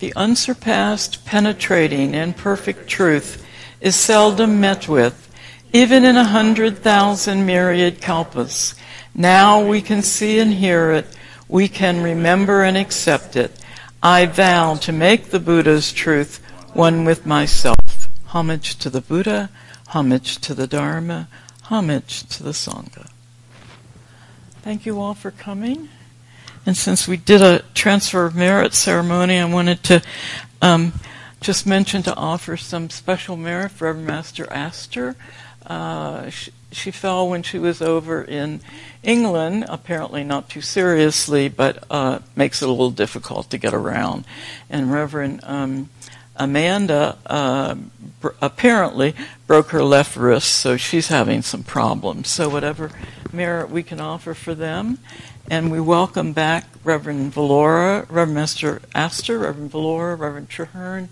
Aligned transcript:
the 0.00 0.12
unsurpassed, 0.16 1.24
penetrating, 1.24 2.14
and 2.14 2.36
perfect 2.36 2.88
truth 2.88 3.46
is 3.80 3.94
seldom 3.94 4.60
met 4.60 4.88
with, 4.88 5.30
even 5.72 6.04
in 6.04 6.16
a 6.16 6.24
hundred 6.24 6.78
thousand 6.78 7.46
myriad 7.46 8.00
kalpas. 8.00 8.74
Now 9.14 9.64
we 9.64 9.80
can 9.80 10.02
see 10.02 10.38
and 10.38 10.52
hear 10.52 10.90
it, 10.90 11.06
we 11.48 11.68
can 11.68 12.02
remember 12.02 12.62
and 12.62 12.76
accept 12.76 13.36
it. 13.36 13.52
I 14.02 14.26
vow 14.26 14.76
to 14.76 14.92
make 14.92 15.26
the 15.26 15.40
Buddha's 15.40 15.92
truth 15.92 16.38
one 16.72 17.04
with 17.04 17.26
myself. 17.26 18.08
Homage 18.26 18.76
to 18.76 18.90
the 18.90 19.00
Buddha, 19.00 19.50
homage 19.88 20.38
to 20.38 20.54
the 20.54 20.66
Dharma, 20.66 21.28
homage 21.64 22.26
to 22.28 22.42
the 22.42 22.50
Sangha. 22.50 23.10
Thank 24.62 24.86
you 24.86 25.00
all 25.00 25.14
for 25.14 25.30
coming. 25.30 25.88
And 26.66 26.76
since 26.76 27.08
we 27.08 27.16
did 27.16 27.40
a 27.40 27.60
transfer 27.74 28.26
of 28.26 28.34
merit 28.34 28.74
ceremony, 28.74 29.38
I 29.38 29.44
wanted 29.46 29.82
to 29.84 30.02
um, 30.60 30.92
just 31.40 31.66
mention 31.66 32.02
to 32.02 32.14
offer 32.14 32.56
some 32.56 32.90
special 32.90 33.36
merit 33.36 33.70
for 33.70 33.86
Reverend 33.86 34.06
Master 34.06 34.50
Astor. 34.52 35.16
Uh, 35.66 36.28
she, 36.28 36.52
she, 36.70 36.90
fell 36.90 37.28
when 37.28 37.42
she 37.42 37.58
was 37.58 37.80
over 37.80 38.22
in 38.22 38.60
England, 39.02 39.64
apparently 39.68 40.22
not 40.22 40.50
too 40.50 40.60
seriously, 40.60 41.48
but 41.48 41.84
uh, 41.90 42.18
makes 42.36 42.60
it 42.60 42.68
a 42.68 42.70
little 42.70 42.90
difficult 42.90 43.50
to 43.50 43.58
get 43.58 43.72
around. 43.72 44.24
And 44.68 44.92
Reverend 44.92 45.40
um, 45.44 45.88
Amanda 46.36 47.16
uh, 47.26 47.76
br- 48.20 48.28
apparently 48.42 49.14
broke 49.46 49.70
her 49.70 49.82
left 49.82 50.16
wrist, 50.16 50.50
so 50.52 50.76
she's 50.76 51.08
having 51.08 51.42
some 51.42 51.62
problems. 51.62 52.28
So 52.28 52.48
whatever 52.48 52.90
merit 53.32 53.70
we 53.70 53.82
can 53.82 54.00
offer 54.00 54.34
for 54.34 54.54
them. 54.54 54.98
And 55.50 55.70
we 55.70 55.80
welcome 55.80 56.32
back 56.32 56.66
Reverend 56.84 57.32
Valora, 57.34 58.02
Reverend 58.08 58.34
Master 58.34 58.80
Astor, 58.94 59.38
Reverend 59.38 59.72
Valora, 59.72 60.18
Reverend 60.18 60.48
Treherne, 60.48 61.08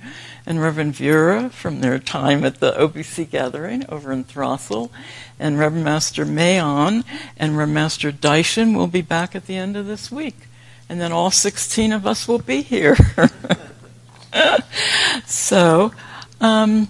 and 0.47 0.63
Reverend 0.63 0.95
Vera 0.95 1.51
from 1.51 1.81
their 1.81 1.99
time 1.99 2.45
at 2.45 2.61
the 2.61 2.73
OBC 2.73 3.29
gathering 3.29 3.85
over 3.89 4.13
in 4.13 4.25
Throssel. 4.25 4.91
And 5.39 5.59
Reverend 5.59 5.85
Master 5.85 6.25
Meian 6.25 7.05
and 7.37 7.53
Reverend 7.53 7.75
Master 7.75 8.13
Daishin 8.13 8.77
will 8.77 8.87
be 8.87 9.03
back 9.03 9.35
at 9.35 9.47
the 9.47 9.57
end 9.57 9.77
of 9.77 9.87
this 9.87 10.11
week. 10.13 10.37
And 10.89 11.01
then 11.01 11.13
all 11.13 11.31
16 11.31 11.93
of 11.93 12.07
us 12.07 12.29
will 12.29 12.39
be 12.39 12.63
here. 12.63 12.97
so, 15.27 15.93
um, 16.41 16.89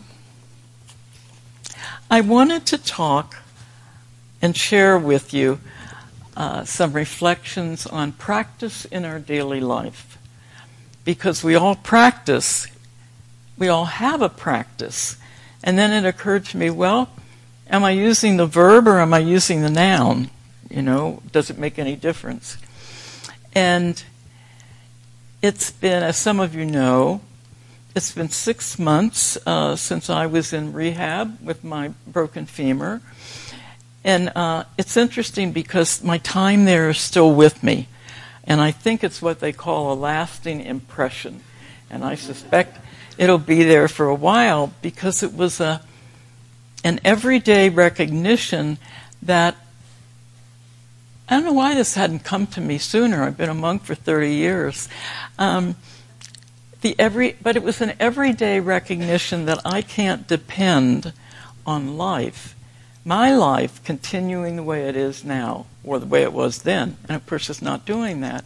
I 2.11 2.23
wanted 2.23 2.65
to 2.67 2.79
talk 2.79 3.37
and 4.41 4.57
share 4.57 4.99
with 4.99 5.35
you 5.35 5.61
uh, 6.37 6.65
some 6.65 6.93
reflections 6.93 7.87
on 7.87 8.13
practice 8.13 8.85
in 8.85 9.05
our 9.05 9.19
daily 9.19 9.61
life. 9.61 10.19
Because 11.05 11.43
we 11.43 11.55
all 11.55 11.75
practice, 11.75 12.69
we 13.57 13.69
all 13.69 13.87
have 13.87 14.23
a 14.23 14.29
practice. 14.29 15.17
And 15.65 15.79
then 15.79 15.93
it 15.93 16.07
occurred 16.07 16.45
to 16.47 16.57
me, 16.57 16.71
well, 16.71 17.11
am 17.69 17.83
I 17.83 17.91
using 17.91 18.37
the 18.37 18.47
verb 18.47 18.87
or 18.87 19.01
am 19.01 19.13
I 19.13 19.19
using 19.19 19.63
the 19.63 19.71
noun? 19.71 20.31
You 20.71 20.83
know, 20.83 21.23
does 21.33 21.51
it 21.51 21.59
make 21.59 21.79
any 21.79 21.97
difference? 21.97 22.57
And 23.55 24.03
it's 25.43 25.71
been, 25.71 26.03
as 26.03 26.17
some 26.17 26.41
of 26.41 26.55
you 26.55 26.65
know, 26.65 27.21
it's 27.97 28.13
been 28.13 28.29
six 28.29 28.79
months 28.79 29.39
uh, 29.47 29.75
since 29.75 30.09
I 30.09 30.27
was 30.27 30.53
in 30.53 30.73
rehab 30.73 31.41
with 31.43 31.65
my 31.65 31.93
broken 32.07 32.47
femur. 32.47 33.01
And 34.09 34.33
uh, 34.35 34.65
it's 34.79 34.97
interesting 34.97 35.53
because 35.53 36.03
my 36.03 36.17
time 36.17 36.65
there 36.65 36.89
is 36.89 36.97
still 36.97 37.35
with 37.35 37.63
me. 37.63 37.89
And 38.43 38.59
I 38.59 38.71
think 38.71 39.05
it's 39.05 39.21
what 39.21 39.41
they 39.41 39.53
call 39.53 39.93
a 39.93 39.95
lasting 39.95 40.63
impression. 40.63 41.43
And 41.91 42.03
I 42.03 42.15
suspect 42.15 42.79
it'll 43.19 43.37
be 43.37 43.65
there 43.65 43.87
for 43.87 44.07
a 44.07 44.15
while 44.15 44.73
because 44.81 45.23
it 45.23 45.35
was 45.35 45.61
a, 45.61 45.83
an 46.83 47.01
everyday 47.05 47.69
recognition 47.69 48.79
that 49.21 49.57
I 51.29 51.35
don't 51.35 51.45
know 51.45 51.53
why 51.53 51.75
this 51.75 51.95
hadn't 51.95 52.21
come 52.21 52.47
to 52.47 52.63
me 52.63 52.79
sooner. 52.79 53.25
I've 53.25 53.37
been 53.37 53.51
a 53.51 53.55
monk 53.55 53.85
for 53.85 53.95
30 53.95 54.33
years. 54.33 54.89
Um, 55.39 55.77
the 56.81 56.97
every, 56.99 57.37
but 57.43 57.57
it 57.57 57.63
was 57.63 57.83
an 57.83 57.93
everyday 58.01 58.59
recognition 58.59 59.45
that 59.45 59.61
I 59.67 59.83
can't 59.83 60.27
depend 60.27 61.13
on 61.67 61.99
life 61.99 62.55
my 63.09 63.35
life 63.35 63.83
continuing 63.85 64.57
the 64.57 64.63
way 64.63 64.87
it 64.87 64.95
is 64.95 65.25
now, 65.25 65.65
or 65.83 65.99
the 65.99 66.05
way 66.05 66.23
it 66.23 66.33
was 66.33 66.63
then. 66.63 66.95
And 67.09 67.17
of 67.17 67.27
course, 67.27 67.49
it's 67.49 67.63
not 67.63 67.87
doing 67.87 68.21
that. 68.21 68.45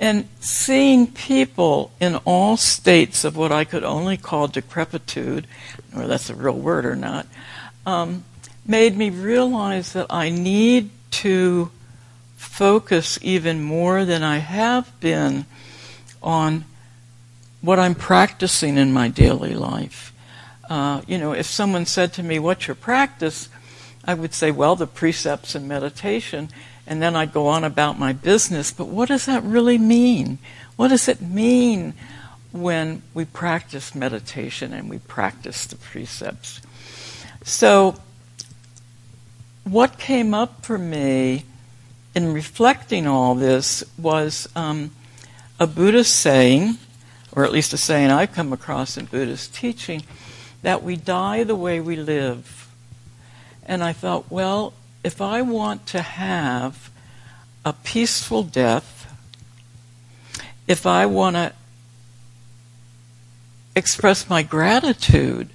And 0.00 0.26
seeing 0.40 1.06
people 1.06 1.92
in 2.00 2.16
all 2.24 2.56
states 2.56 3.24
of 3.24 3.36
what 3.36 3.52
I 3.52 3.64
could 3.64 3.84
only 3.84 4.16
call 4.16 4.48
decrepitude, 4.48 5.46
or 5.94 6.06
that's 6.06 6.30
a 6.30 6.34
real 6.34 6.56
word 6.56 6.86
or 6.86 6.96
not, 6.96 7.26
um, 7.84 8.24
made 8.66 8.96
me 8.96 9.10
realize 9.10 9.92
that 9.92 10.06
I 10.08 10.30
need 10.30 10.88
to 11.10 11.70
focus 12.38 13.18
even 13.20 13.62
more 13.62 14.06
than 14.06 14.22
I 14.22 14.38
have 14.38 14.98
been 14.98 15.44
on 16.22 16.64
what 17.60 17.78
I'm 17.78 17.94
practicing 17.94 18.78
in 18.78 18.94
my 18.94 19.08
daily 19.08 19.54
life. 19.54 20.14
Uh, 20.70 21.02
you 21.06 21.18
know, 21.18 21.32
if 21.32 21.44
someone 21.44 21.84
said 21.84 22.14
to 22.14 22.22
me, 22.22 22.38
What's 22.38 22.66
your 22.66 22.74
practice? 22.74 23.50
I 24.06 24.14
would 24.14 24.34
say, 24.34 24.50
well, 24.50 24.76
the 24.76 24.86
precepts 24.86 25.54
and 25.54 25.66
meditation, 25.66 26.50
and 26.86 27.00
then 27.00 27.16
I'd 27.16 27.32
go 27.32 27.46
on 27.46 27.64
about 27.64 27.98
my 27.98 28.12
business. 28.12 28.70
But 28.70 28.88
what 28.88 29.08
does 29.08 29.26
that 29.26 29.42
really 29.42 29.78
mean? 29.78 30.38
What 30.76 30.88
does 30.88 31.08
it 31.08 31.20
mean 31.20 31.94
when 32.52 33.02
we 33.14 33.24
practice 33.24 33.94
meditation 33.94 34.72
and 34.72 34.90
we 34.90 34.98
practice 34.98 35.66
the 35.66 35.76
precepts? 35.76 36.60
So, 37.44 37.96
what 39.64 39.98
came 39.98 40.34
up 40.34 40.64
for 40.64 40.76
me 40.76 41.44
in 42.14 42.32
reflecting 42.32 43.06
all 43.06 43.34
this 43.34 43.82
was 43.98 44.48
um, 44.54 44.90
a 45.58 45.66
Buddhist 45.66 46.14
saying, 46.14 46.76
or 47.32 47.44
at 47.44 47.52
least 47.52 47.72
a 47.72 47.76
saying 47.76 48.10
I've 48.10 48.32
come 48.32 48.52
across 48.52 48.96
in 48.96 49.06
Buddhist 49.06 49.54
teaching, 49.54 50.02
that 50.62 50.82
we 50.82 50.96
die 50.96 51.44
the 51.44 51.54
way 51.54 51.80
we 51.80 51.96
live. 51.96 52.63
And 53.66 53.82
I 53.82 53.92
thought, 53.92 54.30
well, 54.30 54.72
if 55.02 55.20
I 55.20 55.42
want 55.42 55.86
to 55.88 56.02
have 56.02 56.90
a 57.64 57.72
peaceful 57.72 58.42
death, 58.42 59.12
if 60.66 60.86
I 60.86 61.06
want 61.06 61.36
to 61.36 61.52
express 63.76 64.28
my 64.28 64.42
gratitude 64.42 65.48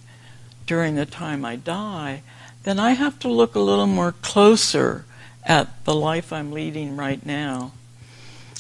during 0.66 0.96
the 0.96 1.06
time 1.06 1.46
I 1.46 1.56
die, 1.56 2.22
then 2.64 2.80
I 2.80 2.92
have 2.92 3.20
to 3.20 3.28
look 3.28 3.56
a 3.56 3.60
little 3.60 3.88
more 3.88 4.12
closer 4.12 5.06
at 5.44 5.86
the 5.86 5.96
life 5.96 6.32
I'm 6.32 6.52
leading 6.52 6.96
right 6.96 7.26
now. 7.26 7.72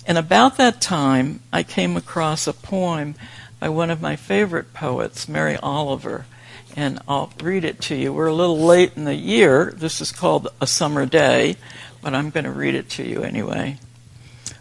And 0.08 0.18
about 0.18 0.58
that 0.58 0.81
time, 0.81 1.42
I 1.54 1.62
came 1.62 1.96
across 1.96 2.48
a 2.48 2.54
poem 2.54 3.16
by 3.60 3.70
one 3.70 3.92
of 3.92 4.02
my 4.02 4.16
favorite 4.16 4.74
poets, 4.74 5.28
Mary 5.28 5.58
Oliver 5.58 6.26
and 6.75 7.00
I'll 7.08 7.31
read 7.42 7.64
it 7.64 7.81
to 7.81 7.96
you. 7.96 8.14
We're 8.14 8.28
a 8.28 8.34
little 8.34 8.59
late 8.59 8.94
in 8.96 9.06
the 9.06 9.16
year. 9.16 9.74
This 9.75 10.02
is 10.02 10.12
called 10.12 10.47
A 10.62 10.68
Summer 10.68 11.06
Day, 11.06 11.58
but 12.02 12.14
I'm 12.14 12.30
going 12.30 12.46
to 12.46 12.52
read 12.52 12.75
it 12.75 12.90
to 12.92 13.03
you 13.03 13.24
anyway. 13.24 13.78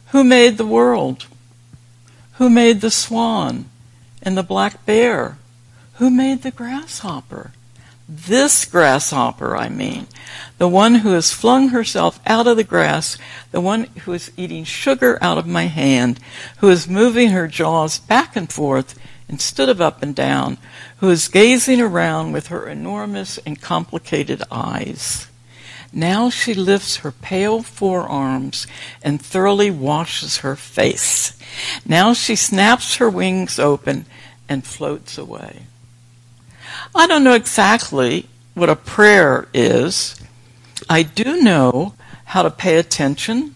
Who 0.08 0.24
made 0.24 0.56
the 0.56 0.66
world? 0.66 1.26
Who 2.34 2.48
made 2.48 2.80
the 2.80 2.90
swan 2.90 3.66
and 4.22 4.36
the 4.36 4.42
black 4.42 4.86
bear? 4.86 5.38
Who 5.94 6.10
made 6.10 6.42
the 6.42 6.50
grasshopper? 6.50 7.52
This 8.08 8.64
grasshopper, 8.64 9.54
I 9.54 9.68
mean. 9.68 10.06
The 10.56 10.68
one 10.68 10.96
who 10.96 11.10
has 11.10 11.32
flung 11.32 11.68
herself 11.68 12.18
out 12.26 12.46
of 12.46 12.56
the 12.56 12.64
grass, 12.64 13.18
the 13.50 13.60
one 13.60 13.84
who 14.04 14.14
is 14.14 14.32
eating 14.36 14.64
sugar 14.64 15.18
out 15.20 15.36
of 15.36 15.46
my 15.46 15.64
hand, 15.64 16.18
who 16.58 16.70
is 16.70 16.88
moving 16.88 17.30
her 17.30 17.48
jaws 17.48 17.98
back 17.98 18.34
and 18.34 18.50
forth 18.50 18.98
instead 19.28 19.68
of 19.68 19.80
up 19.80 20.02
and 20.02 20.14
down, 20.14 20.56
who 20.98 21.10
is 21.10 21.28
gazing 21.28 21.80
around 21.80 22.32
with 22.32 22.48
her 22.48 22.68
enormous 22.68 23.38
and 23.38 23.60
complicated 23.60 24.42
eyes. 24.50 25.28
Now 25.92 26.28
she 26.28 26.54
lifts 26.54 26.96
her 26.98 27.12
pale 27.12 27.62
forearms 27.62 28.66
and 29.02 29.20
thoroughly 29.20 29.70
washes 29.70 30.38
her 30.38 30.56
face. 30.56 31.38
Now 31.86 32.12
she 32.12 32.36
snaps 32.36 32.96
her 32.96 33.08
wings 33.08 33.58
open 33.58 34.04
and 34.48 34.64
floats 34.64 35.16
away. 35.16 35.62
I 36.94 37.06
don't 37.06 37.24
know 37.24 37.34
exactly 37.34 38.28
what 38.54 38.68
a 38.68 38.76
prayer 38.76 39.48
is. 39.54 40.20
I 40.90 41.02
do 41.02 41.40
know 41.40 41.94
how 42.26 42.42
to 42.42 42.50
pay 42.50 42.76
attention, 42.76 43.54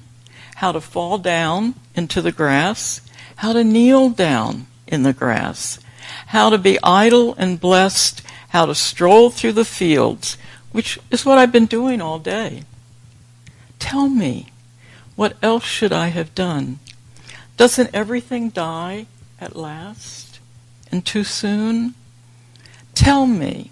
how 0.57 0.73
to 0.73 0.81
fall 0.81 1.19
down 1.19 1.75
into 1.95 2.23
the 2.23 2.33
grass, 2.33 3.01
how 3.37 3.53
to 3.53 3.65
kneel 3.65 4.11
down 4.11 4.67
in 4.87 5.03
the 5.03 5.13
grass, 5.13 5.79
how 6.29 6.51
to 6.51 6.59
be 6.59 6.79
idle 6.83 7.35
and 7.35 7.61
blessed, 7.61 8.23
how 8.51 8.67
to 8.67 8.75
stroll 8.75 9.31
through 9.31 9.53
the 9.53 9.65
fields, 9.65 10.37
which 10.73 10.99
is 11.11 11.25
what 11.25 11.39
I've 11.39 11.53
been 11.53 11.67
doing 11.67 12.01
all 12.01 12.19
day. 12.19 12.65
Tell 13.79 14.09
me, 14.09 14.49
what 15.17 15.37
else 15.43 15.65
should 15.65 15.93
I 15.93 16.09
have 16.09 16.35
done? 16.35 16.79
Doesn't 17.57 17.95
everything 17.95 18.51
die 18.51 19.07
at 19.41 19.57
last? 19.57 20.23
and 20.93 21.05
too 21.05 21.25
soon? 21.25 21.95
Tell 22.95 23.27
me, 23.27 23.71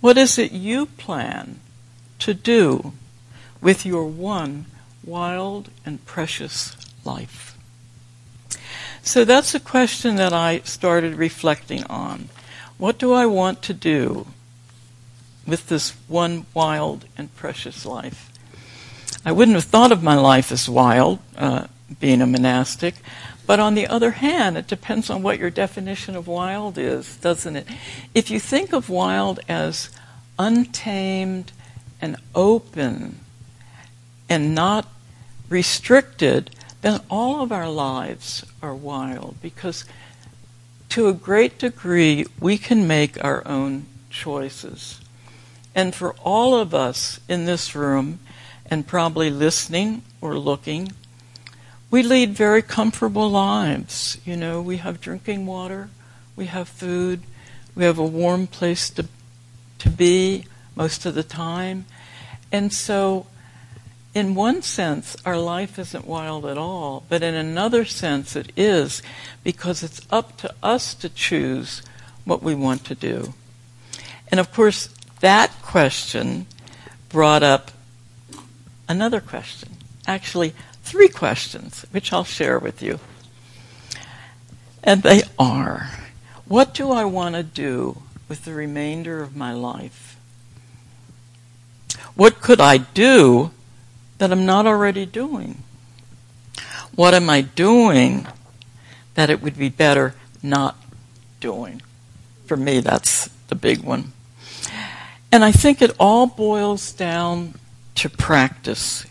what 0.00 0.18
is 0.18 0.36
it 0.38 0.50
you 0.50 0.86
plan 0.86 1.60
to 2.18 2.34
do 2.34 2.92
with 3.60 3.86
your 3.86 4.04
one 4.04 4.66
wild 5.04 5.70
and 5.86 6.04
precious 6.04 6.76
life? 7.04 7.51
So 9.04 9.24
that's 9.24 9.54
a 9.54 9.60
question 9.60 10.14
that 10.16 10.32
I 10.32 10.60
started 10.60 11.16
reflecting 11.16 11.84
on. 11.84 12.28
What 12.78 12.98
do 12.98 13.12
I 13.12 13.26
want 13.26 13.60
to 13.62 13.74
do 13.74 14.26
with 15.46 15.68
this 15.68 15.90
one 16.06 16.46
wild 16.54 17.04
and 17.18 17.34
precious 17.34 17.84
life? 17.84 18.30
I 19.24 19.32
wouldn't 19.32 19.56
have 19.56 19.64
thought 19.64 19.92
of 19.92 20.02
my 20.04 20.14
life 20.14 20.52
as 20.52 20.68
wild, 20.68 21.18
uh, 21.36 21.66
being 21.98 22.22
a 22.22 22.26
monastic, 22.26 22.94
but 23.44 23.58
on 23.58 23.74
the 23.74 23.88
other 23.88 24.12
hand, 24.12 24.56
it 24.56 24.68
depends 24.68 25.10
on 25.10 25.22
what 25.22 25.38
your 25.38 25.50
definition 25.50 26.14
of 26.14 26.28
wild 26.28 26.78
is, 26.78 27.16
doesn't 27.16 27.56
it? 27.56 27.66
If 28.14 28.30
you 28.30 28.38
think 28.38 28.72
of 28.72 28.88
wild 28.88 29.40
as 29.48 29.90
untamed 30.38 31.50
and 32.00 32.16
open 32.34 33.18
and 34.28 34.54
not 34.54 34.88
restricted, 35.48 36.50
then 36.82 37.00
all 37.08 37.42
of 37.42 37.50
our 37.50 37.70
lives 37.70 38.44
are 38.62 38.74
wild 38.74 39.36
because 39.40 39.84
to 40.90 41.08
a 41.08 41.12
great 41.12 41.58
degree 41.58 42.26
we 42.38 42.58
can 42.58 42.86
make 42.86 43.22
our 43.24 43.46
own 43.46 43.86
choices. 44.10 45.00
And 45.74 45.94
for 45.94 46.14
all 46.22 46.54
of 46.54 46.74
us 46.74 47.18
in 47.28 47.46
this 47.46 47.74
room, 47.74 48.18
and 48.72 48.86
probably 48.86 49.28
listening 49.28 50.00
or 50.22 50.38
looking, 50.38 50.90
we 51.90 52.02
lead 52.02 52.30
very 52.30 52.62
comfortable 52.62 53.30
lives. 53.30 54.16
You 54.24 54.34
know, 54.34 54.62
we 54.62 54.78
have 54.78 54.98
drinking 54.98 55.44
water, 55.44 55.90
we 56.36 56.46
have 56.46 56.68
food, 56.68 57.20
we 57.74 57.84
have 57.84 57.98
a 57.98 58.04
warm 58.04 58.46
place 58.46 58.88
to, 58.88 59.06
to 59.78 59.90
be 59.90 60.46
most 60.74 61.04
of 61.04 61.14
the 61.14 61.22
time. 61.22 61.84
And 62.50 62.72
so, 62.72 63.26
in 64.14 64.34
one 64.34 64.60
sense, 64.60 65.16
our 65.24 65.38
life 65.38 65.78
isn't 65.78 66.06
wild 66.06 66.44
at 66.44 66.58
all, 66.58 67.04
but 67.08 67.22
in 67.22 67.34
another 67.34 67.84
sense, 67.84 68.36
it 68.36 68.52
is 68.56 69.02
because 69.42 69.82
it's 69.82 70.06
up 70.10 70.36
to 70.38 70.54
us 70.62 70.94
to 70.94 71.08
choose 71.08 71.82
what 72.24 72.42
we 72.42 72.54
want 72.54 72.84
to 72.84 72.94
do. 72.94 73.32
And 74.30 74.38
of 74.38 74.52
course, 74.52 74.88
that 75.20 75.50
question 75.62 76.46
brought 77.08 77.42
up 77.42 77.70
another 78.88 79.20
question. 79.20 79.70
Actually, 80.06 80.54
three 80.82 81.08
questions, 81.08 81.86
which 81.90 82.12
I'll 82.12 82.24
share 82.24 82.58
with 82.58 82.82
you. 82.82 82.98
And 84.82 85.02
they 85.02 85.22
are 85.38 85.90
What 86.46 86.74
do 86.74 86.90
I 86.90 87.04
want 87.06 87.34
to 87.34 87.42
do 87.42 88.02
with 88.28 88.44
the 88.44 88.52
remainder 88.52 89.22
of 89.22 89.34
my 89.34 89.54
life? 89.54 90.18
What 92.14 92.42
could 92.42 92.60
I 92.60 92.78
do 92.78 93.52
that 94.22 94.30
I'm 94.30 94.46
not 94.46 94.68
already 94.68 95.04
doing? 95.04 95.64
What 96.94 97.12
am 97.12 97.28
I 97.28 97.40
doing 97.40 98.28
that 99.14 99.30
it 99.30 99.42
would 99.42 99.58
be 99.58 99.68
better 99.68 100.14
not 100.44 100.76
doing? 101.40 101.82
For 102.46 102.56
me, 102.56 102.78
that's 102.78 103.26
the 103.48 103.56
big 103.56 103.82
one. 103.82 104.12
And 105.32 105.44
I 105.44 105.50
think 105.50 105.82
it 105.82 105.96
all 105.98 106.28
boils 106.28 106.92
down 106.92 107.54
to 107.96 108.08
practice 108.08 109.04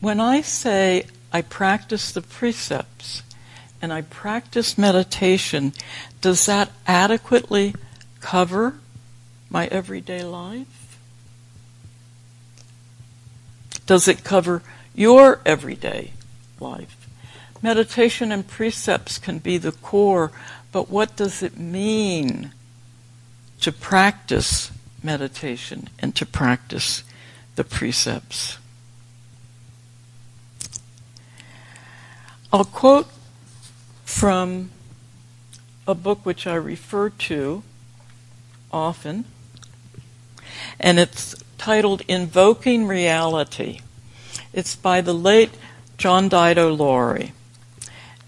when 0.00 0.18
I 0.18 0.40
say 0.40 1.04
I 1.30 1.42
practice 1.42 2.10
the 2.10 2.22
precepts 2.22 3.22
and 3.82 3.92
I 3.92 4.00
practice 4.00 4.78
meditation, 4.78 5.74
does 6.22 6.46
that 6.46 6.70
adequately 6.86 7.74
cover 8.20 8.76
my 9.50 9.66
everyday 9.66 10.24
life? 10.24 10.77
Does 13.88 14.06
it 14.06 14.22
cover 14.22 14.62
your 14.94 15.40
everyday 15.46 16.12
life? 16.60 17.08
Meditation 17.62 18.30
and 18.30 18.46
precepts 18.46 19.16
can 19.16 19.38
be 19.38 19.56
the 19.56 19.72
core, 19.72 20.30
but 20.72 20.90
what 20.90 21.16
does 21.16 21.42
it 21.42 21.58
mean 21.58 22.52
to 23.62 23.72
practice 23.72 24.70
meditation 25.02 25.88
and 26.00 26.14
to 26.16 26.26
practice 26.26 27.02
the 27.56 27.64
precepts? 27.64 28.58
I'll 32.52 32.66
quote 32.66 33.08
from 34.04 34.70
a 35.86 35.94
book 35.94 36.26
which 36.26 36.46
I 36.46 36.56
refer 36.56 37.08
to 37.08 37.62
often, 38.70 39.24
and 40.78 40.98
it's 40.98 41.34
titled 41.58 42.02
Invoking 42.08 42.86
Reality. 42.86 43.80
It's 44.52 44.74
by 44.74 45.00
the 45.00 45.12
late 45.12 45.50
John 45.98 46.30
Daido 46.30 46.76
Loori, 46.76 47.32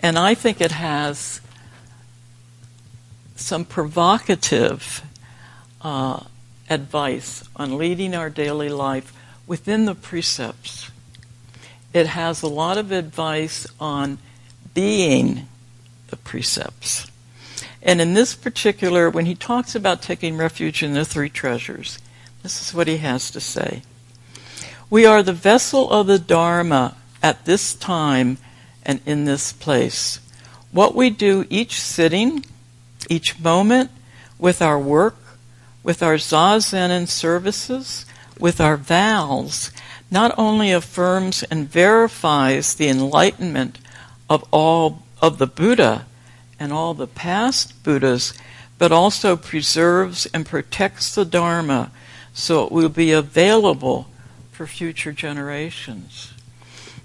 and 0.00 0.19
I 0.19 0.35
think 0.35 0.61
it 0.61 0.73
has 0.73 1.41
some 3.37 3.65
provocative 3.65 5.03
uh, 5.81 6.25
advice 6.69 7.49
on 7.56 7.79
leading 7.79 8.15
our 8.15 8.29
daily 8.29 8.69
life 8.69 9.17
within 9.47 9.87
the 9.87 9.94
precepts 9.94 10.91
it 11.93 12.06
has 12.06 12.43
a 12.43 12.49
lot 12.49 12.79
of 12.79 12.93
advice 12.93 13.67
on 13.81 14.19
being 14.75 15.49
the 16.09 16.17
precepts. 16.17 17.11
And 17.82 18.00
in 18.00 18.15
this 18.15 18.35
particular, 18.35 19.11
when 19.11 19.27
he 19.27 19.35
talks 19.35 19.75
about 19.75 20.03
taking 20.03 20.37
refuge 20.37 20.82
in 20.82 20.94
the 20.94 21.05
three 21.05 21.31
treasures, 21.31 21.99
this 22.42 22.62
is 22.62 22.75
what 22.75 22.88
he 22.88 22.98
has 22.98 23.31
to 23.32 23.40
say. 23.40 23.82
We 24.88 25.06
are 25.06 25.22
the 25.22 25.32
vessel 25.32 25.90
of 25.90 26.06
the 26.06 26.19
Dharma 26.19 26.96
at 27.22 27.44
this 27.44 27.75
time 27.75 28.38
and 28.84 29.00
in 29.06 29.25
this 29.25 29.52
place. 29.52 30.20
What 30.72 30.94
we 30.94 31.10
do 31.10 31.46
each 31.50 31.81
sitting, 31.81 32.44
each 33.08 33.38
moment, 33.38 33.90
with 34.38 34.62
our 34.62 34.78
work, 34.78 35.16
with 35.82 36.02
our 36.02 36.16
zazen 36.16 36.90
and 36.90 37.08
services, 37.08 38.06
with 38.38 38.60
our 38.60 38.76
vows, 38.76 39.70
not 40.10 40.34
only 40.38 40.72
affirms 40.72 41.43
and 41.44 41.69
verifies 41.70 42.75
the 42.75 42.88
enlightenment 42.88 43.78
of 44.28 44.44
all 44.50 45.02
of 45.20 45.38
the 45.38 45.46
Buddha 45.46 46.06
and 46.58 46.72
all 46.72 46.94
the 46.94 47.06
past 47.06 47.82
Buddhas, 47.82 48.32
but 48.79 48.93
also 48.93 49.36
preserves 49.36 50.26
and 50.32 50.46
protects 50.46 51.15
the 51.15 51.24
Dharma 51.24 51.91
so 52.32 52.65
it 52.65 52.72
will 52.72 52.89
be 52.89 53.13
available 53.13 54.06
for 54.51 54.67
future 54.67 55.13
generations. 55.13 56.32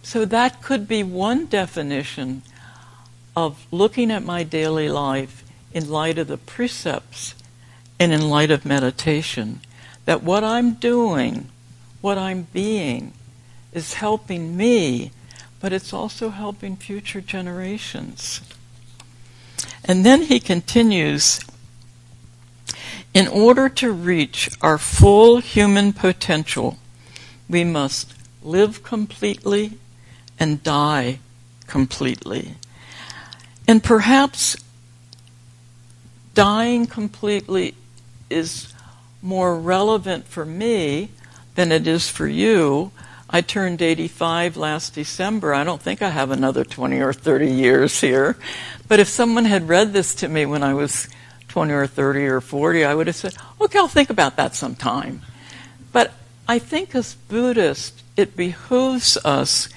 So 0.03 0.25
that 0.25 0.62
could 0.62 0.88
be 0.88 1.03
one 1.03 1.46
definition 1.48 2.44
of 3.36 3.65
looking 3.72 4.12
at 4.12 4.24
my 4.24 4.44
daily 4.44 4.89
life 4.89 5.44
in 5.74 5.89
light 5.89 6.17
of 6.17 6.27
the 6.27 6.38
precepts 6.38 7.36
and 8.00 8.13
in 8.13 8.29
light 8.29 8.51
of 8.51 8.65
meditation. 8.65 9.62
That 10.05 10.24
what 10.24 10.44
I'm 10.44 10.74
doing 10.75 11.50
what 12.05 12.20
I'm 12.20 12.44
being 12.53 13.13
is 13.74 13.96
helping 13.96 14.55
me, 14.55 15.12
but 15.60 15.74
it's 15.74 15.91
also 15.91 16.29
helping 16.29 16.75
future 16.75 17.20
generations. 17.20 18.41
And 19.84 20.05
then 20.05 20.22
he 20.22 20.39
continues 20.39 21.39
In 23.15 23.29
order 23.29 23.69
to 23.69 23.93
reach 23.93 24.50
our 24.62 24.77
full 24.77 25.38
human 25.38 25.93
potential, 25.93 26.77
we 27.48 27.63
must 27.63 28.13
live 28.43 28.84
completely 28.84 29.79
and 30.38 30.62
die 30.62 31.19
completely. 31.65 32.55
And 33.69 33.81
perhaps 33.81 34.57
dying 36.34 36.88
completely 36.88 37.75
is 38.29 38.74
more 39.22 39.57
relevant 39.57 40.25
for 40.25 40.43
me 40.43 41.10
than 41.55 41.72
it 41.72 41.88
is 41.88 42.10
for 42.10 42.27
you. 42.27 42.91
I 43.29 43.39
turned 43.39 43.81
85 43.81 44.57
last 44.57 44.93
December. 44.93 45.53
I 45.53 45.63
don't 45.63 45.81
think 45.81 46.01
I 46.01 46.10
have 46.10 46.31
another 46.31 46.65
20 46.65 47.00
or 47.00 47.13
30 47.13 47.50
years 47.50 48.01
here. 48.01 48.36
But 48.89 49.00
if 49.00 49.07
someone 49.07 49.45
had 49.45 49.69
read 49.69 49.93
this 49.93 50.13
to 50.15 50.27
me 50.27 50.45
when 50.45 50.63
I 50.63 50.74
was 50.74 51.07
20 51.55 51.71
or 51.71 51.88
30 51.88 52.25
or 52.25 52.41
40, 52.41 52.83
I 52.83 52.93
would 52.93 53.07
have 53.07 53.15
said, 53.15 53.33
okay, 53.62 53.79
I'll 53.79 53.88
think 53.88 54.09
about 54.09 54.35
that 54.35 54.55
sometime. 54.55 55.21
But 55.93 56.12
I 56.50 56.59
think 56.59 56.93
as 56.93 57.13
Buddhists, 57.13 58.03
it 58.17 58.35
behooves 58.35 59.17
us 59.24 59.69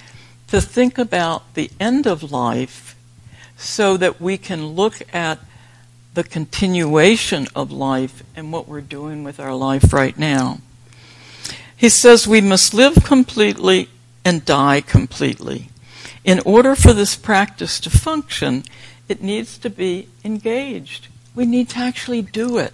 to 0.49 0.59
think 0.59 0.97
about 0.97 1.53
the 1.53 1.71
end 1.79 2.05
of 2.05 2.33
life 2.33 2.97
so 3.55 3.95
that 3.95 4.19
we 4.19 4.37
can 4.37 4.65
look 4.67 5.01
at 5.15 5.39
the 6.15 6.25
continuation 6.25 7.47
of 7.55 7.71
life 7.71 8.23
and 8.35 8.51
what 8.51 8.67
we're 8.67 8.81
doing 8.81 9.23
with 9.23 9.39
our 9.39 9.55
life 9.55 9.93
right 9.93 10.19
now. 10.19 10.59
He 11.77 11.87
says 11.87 12.27
we 12.27 12.41
must 12.41 12.73
live 12.73 13.05
completely 13.05 13.87
and 14.25 14.43
die 14.43 14.81
completely. 14.81 15.69
In 16.25 16.41
order 16.41 16.75
for 16.75 16.91
this 16.91 17.15
practice 17.15 17.79
to 17.79 17.89
function, 17.89 18.65
it 19.07 19.23
needs 19.23 19.57
to 19.59 19.69
be 19.69 20.09
engaged. 20.25 21.07
We 21.39 21.45
need 21.45 21.69
to 21.69 21.79
actually 21.79 22.21
do 22.21 22.57
it. 22.57 22.73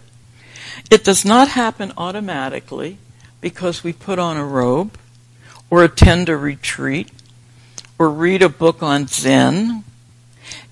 It 0.90 1.04
does 1.04 1.24
not 1.24 1.50
happen 1.50 1.94
automatically 2.00 2.98
because 3.40 3.84
we 3.84 3.94
put 3.94 4.18
on 4.18 4.38
a 4.38 4.44
robe 4.44 4.98
or 5.70 5.84
attend 5.84 6.30
a 6.30 6.36
retreat 6.36 7.12
or 8.00 8.10
read 8.10 8.42
a 8.42 8.50
book 8.50 8.82
on 8.82 9.06
Zen. 9.06 9.84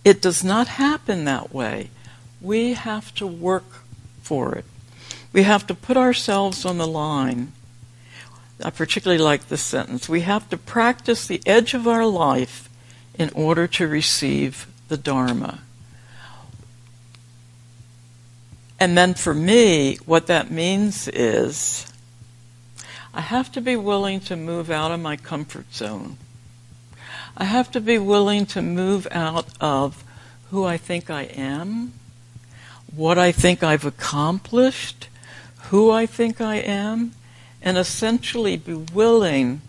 It 0.04 0.24
does 0.24 0.44
not 0.44 0.70
happen 0.70 1.26
that 1.26 1.54
way. 1.54 1.92
We 2.42 2.74
have 2.74 3.14
to 3.14 3.28
work 3.28 3.84
for 4.24 4.56
it. 4.56 4.66
We 5.32 5.44
have 5.44 5.68
to 5.68 5.76
put 5.76 5.96
ourselves 5.96 6.66
on 6.66 6.80
the 6.80 6.88
line. 6.88 7.52
I 8.64 8.72
particularly 8.72 9.22
like 9.22 9.50
this 9.50 9.62
sentence. 9.62 10.10
We 10.10 10.22
have 10.22 10.50
to 10.50 10.58
practice 10.58 11.28
the 11.28 11.44
edge 11.46 11.76
of 11.76 11.88
our 11.88 12.08
life 12.08 12.70
in 13.20 13.30
order 13.36 13.68
to 13.68 13.88
receive 13.88 14.66
the 14.88 14.98
Dharma. 14.98 15.60
And 18.84 18.98
then 18.98 19.14
for 19.14 19.34
me, 19.34 19.96
what 20.06 20.28
that 20.28 20.52
means 20.52 21.08
is 21.08 21.88
I 23.14 23.22
have 23.22 23.50
to 23.54 23.62
be 23.62 23.78
willing 23.78 24.20
to 24.20 24.36
move 24.36 24.70
out 24.70 24.92
of 24.92 25.00
my 25.00 25.16
comfort 25.16 25.74
zone. 25.74 26.18
I 27.38 27.46
have 27.46 27.72
to 27.72 27.80
be 27.80 27.98
willing 27.98 28.46
to 28.48 28.62
move 28.62 29.08
out 29.10 29.48
of 29.62 30.04
who 30.50 30.66
I 30.66 30.76
think 30.76 31.10
I 31.10 31.22
am, 31.22 31.94
what 32.94 33.18
I 33.18 33.32
think 33.32 33.64
I've 33.64 33.86
accomplished, 33.86 35.08
who 35.70 35.90
I 35.90 36.06
think 36.06 36.42
I 36.42 36.56
am, 36.56 37.14
and 37.62 37.78
essentially 37.78 38.58
be 38.58 38.74
willing 38.74 39.62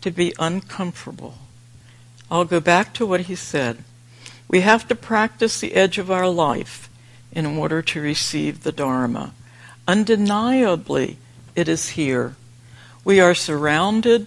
to 0.00 0.12
be 0.12 0.32
uncomfortable. 0.38 1.38
I'll 2.30 2.44
go 2.44 2.60
back 2.60 2.94
to 2.94 3.04
what 3.04 3.22
he 3.22 3.34
said. 3.34 3.82
We 4.46 4.60
have 4.60 4.86
to 4.86 4.94
practice 4.94 5.58
the 5.58 5.74
edge 5.74 5.98
of 5.98 6.08
our 6.08 6.28
life 6.28 6.86
in 7.32 7.46
order 7.46 7.82
to 7.82 8.00
receive 8.00 8.62
the 8.62 8.72
Dharma. 8.72 9.32
Undeniably, 9.86 11.18
it 11.54 11.68
is 11.68 11.90
here. 11.90 12.36
We 13.04 13.20
are 13.20 13.34
surrounded, 13.34 14.26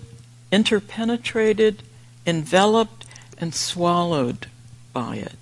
interpenetrated, 0.52 1.84
enveloped, 2.26 3.06
and 3.38 3.54
swallowed 3.54 4.48
by 4.94 5.18
it. 5.18 5.36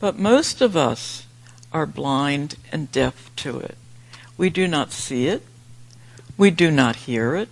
But 0.00 0.18
most 0.18 0.60
of 0.60 0.76
us 0.76 1.26
are 1.72 1.86
blind 1.86 2.56
and 2.72 2.90
deaf 2.92 3.30
to 3.36 3.58
it. 3.58 3.76
We 4.36 4.50
do 4.50 4.68
not 4.68 4.92
see 4.92 5.28
it, 5.28 5.42
we 6.36 6.50
do 6.50 6.70
not 6.70 6.96
hear 6.96 7.34
it, 7.34 7.48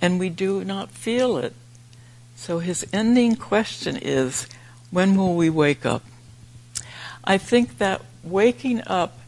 and 0.00 0.18
we 0.18 0.28
do 0.28 0.64
not 0.64 0.90
feel 0.90 1.36
it. 1.38 1.54
So 2.36 2.58
his 2.58 2.86
ending 2.92 3.36
question 3.36 3.96
is 3.96 4.46
when 4.90 5.16
will 5.16 5.34
we 5.34 5.50
wake 5.50 5.86
up? 5.86 6.02
I 7.22 7.38
think 7.38 7.78
that 7.78 8.02
waking 8.22 8.82
up 8.86 9.18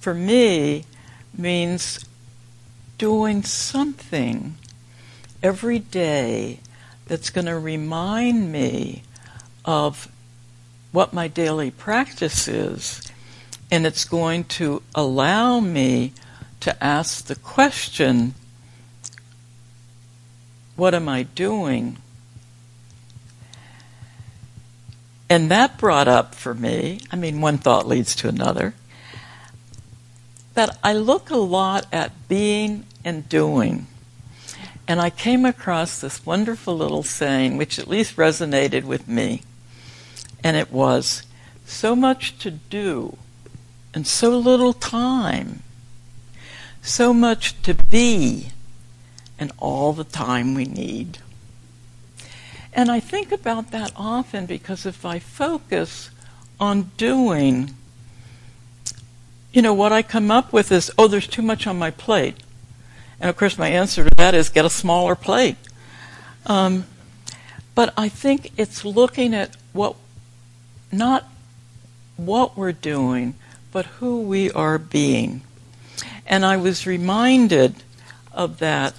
for 0.00 0.14
me 0.14 0.84
means 1.36 2.04
doing 2.98 3.42
something 3.42 4.54
every 5.42 5.78
day 5.78 6.60
that's 7.06 7.30
going 7.30 7.46
to 7.46 7.58
remind 7.58 8.50
me 8.50 9.02
of 9.64 10.08
what 10.92 11.12
my 11.12 11.28
daily 11.28 11.70
practice 11.70 12.48
is, 12.48 13.02
and 13.70 13.86
it's 13.86 14.04
going 14.04 14.44
to 14.44 14.82
allow 14.94 15.60
me 15.60 16.12
to 16.60 16.84
ask 16.84 17.26
the 17.26 17.36
question 17.36 18.34
what 20.76 20.94
am 20.94 21.08
I 21.08 21.22
doing? 21.22 21.96
And 25.28 25.50
that 25.50 25.78
brought 25.78 26.08
up 26.08 26.34
for 26.34 26.54
me, 26.54 27.00
I 27.10 27.16
mean, 27.16 27.40
one 27.40 27.58
thought 27.58 27.86
leads 27.86 28.14
to 28.16 28.28
another, 28.28 28.74
that 30.54 30.78
I 30.82 30.92
look 30.92 31.30
a 31.30 31.36
lot 31.36 31.86
at 31.92 32.28
being 32.28 32.86
and 33.04 33.28
doing. 33.28 33.86
And 34.88 35.00
I 35.00 35.10
came 35.10 35.44
across 35.44 36.00
this 36.00 36.24
wonderful 36.24 36.76
little 36.76 37.02
saying, 37.02 37.56
which 37.56 37.78
at 37.78 37.88
least 37.88 38.16
resonated 38.16 38.84
with 38.84 39.08
me. 39.08 39.42
And 40.44 40.56
it 40.56 40.70
was, 40.70 41.24
so 41.64 41.96
much 41.96 42.38
to 42.38 42.52
do 42.52 43.18
and 43.92 44.06
so 44.06 44.38
little 44.38 44.72
time. 44.72 45.62
So 46.82 47.12
much 47.12 47.60
to 47.62 47.74
be 47.74 48.50
and 49.38 49.50
all 49.58 49.92
the 49.92 50.04
time 50.04 50.54
we 50.54 50.64
need. 50.64 51.18
And 52.76 52.90
I 52.90 53.00
think 53.00 53.32
about 53.32 53.70
that 53.70 53.90
often 53.96 54.44
because 54.44 54.84
if 54.84 55.06
I 55.06 55.18
focus 55.18 56.10
on 56.60 56.90
doing, 56.98 57.74
you 59.50 59.62
know, 59.62 59.72
what 59.72 59.92
I 59.92 60.02
come 60.02 60.30
up 60.30 60.52
with 60.52 60.70
is, 60.70 60.90
oh, 60.98 61.08
there's 61.08 61.26
too 61.26 61.40
much 61.40 61.66
on 61.66 61.78
my 61.78 61.90
plate. 61.90 62.36
And 63.18 63.30
of 63.30 63.36
course, 63.38 63.56
my 63.56 63.68
answer 63.68 64.04
to 64.04 64.10
that 64.16 64.34
is 64.34 64.50
get 64.50 64.66
a 64.66 64.70
smaller 64.70 65.14
plate. 65.14 65.56
Um, 66.44 66.84
but 67.74 67.94
I 67.96 68.10
think 68.10 68.52
it's 68.58 68.84
looking 68.84 69.32
at 69.32 69.56
what, 69.72 69.96
not 70.92 71.24
what 72.18 72.58
we're 72.58 72.72
doing, 72.72 73.36
but 73.72 73.86
who 73.86 74.20
we 74.20 74.50
are 74.50 74.76
being. 74.76 75.40
And 76.26 76.44
I 76.44 76.58
was 76.58 76.86
reminded 76.86 77.76
of 78.32 78.58
that 78.58 78.92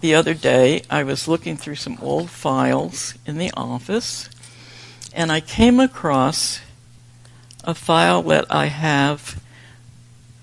the 0.00 0.14
other 0.14 0.34
day, 0.34 0.82
I 0.88 1.02
was 1.02 1.28
looking 1.28 1.56
through 1.56 1.76
some 1.76 1.98
old 2.00 2.30
files 2.30 3.14
in 3.26 3.38
the 3.38 3.52
office, 3.56 4.30
and 5.12 5.30
I 5.30 5.40
came 5.40 5.78
across 5.78 6.60
a 7.64 7.74
file 7.74 8.22
that 8.22 8.46
I 8.50 8.66
have 8.66 9.42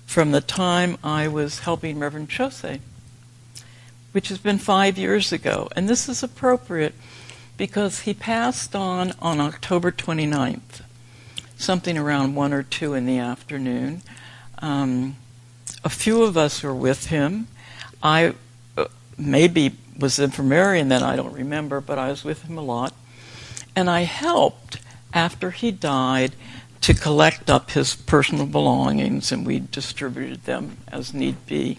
from 0.06 0.30
the 0.30 0.40
time 0.40 0.96
I 1.02 1.28
was 1.28 1.60
helping 1.60 1.98
Reverend 1.98 2.30
Chose, 2.30 2.78
which 4.12 4.28
has 4.28 4.38
been 4.38 4.58
five 4.58 4.96
years 4.96 5.32
ago. 5.32 5.68
And 5.74 5.88
this 5.88 6.08
is 6.08 6.22
appropriate 6.22 6.94
because 7.56 8.00
he 8.00 8.14
passed 8.14 8.76
on 8.76 9.12
on 9.20 9.40
October 9.40 9.90
29th, 9.90 10.82
something 11.56 11.98
around 11.98 12.36
1 12.36 12.52
or 12.52 12.62
2 12.62 12.94
in 12.94 13.06
the 13.06 13.18
afternoon. 13.18 14.02
Um, 14.60 15.16
a 15.84 15.90
few 15.90 16.22
of 16.22 16.36
us 16.36 16.62
were 16.62 16.74
with 16.74 17.06
him. 17.06 17.48
I 18.02 18.34
maybe 19.18 19.76
was 19.98 20.18
infirmarian 20.18 20.88
then, 20.88 21.02
I 21.02 21.16
don't 21.16 21.34
remember, 21.34 21.80
but 21.80 21.98
I 21.98 22.08
was 22.08 22.24
with 22.24 22.44
him 22.44 22.56
a 22.56 22.62
lot. 22.62 22.94
And 23.74 23.90
I 23.90 24.02
helped 24.02 24.78
after 25.12 25.50
he 25.50 25.70
died 25.70 26.32
to 26.80 26.94
collect 26.94 27.50
up 27.50 27.72
his 27.72 27.96
personal 27.96 28.46
belongings 28.46 29.32
and 29.32 29.44
we 29.44 29.58
distributed 29.58 30.44
them 30.44 30.78
as 30.88 31.12
need 31.12 31.44
be. 31.46 31.78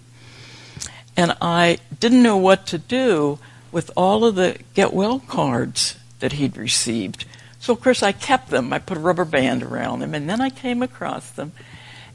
And 1.15 1.35
I 1.41 1.79
didn't 1.99 2.23
know 2.23 2.37
what 2.37 2.67
to 2.67 2.77
do 2.77 3.39
with 3.71 3.91
all 3.95 4.25
of 4.25 4.35
the 4.35 4.57
get 4.73 4.93
well 4.93 5.19
cards 5.19 5.95
that 6.19 6.33
he'd 6.33 6.57
received. 6.57 7.25
So 7.59 7.73
of 7.73 7.81
course 7.81 8.03
I 8.03 8.11
kept 8.11 8.49
them. 8.49 8.73
I 8.73 8.79
put 8.79 8.97
a 8.97 9.01
rubber 9.01 9.25
band 9.25 9.63
around 9.63 9.99
them 9.99 10.13
and 10.13 10.29
then 10.29 10.41
I 10.41 10.49
came 10.49 10.81
across 10.81 11.29
them. 11.31 11.53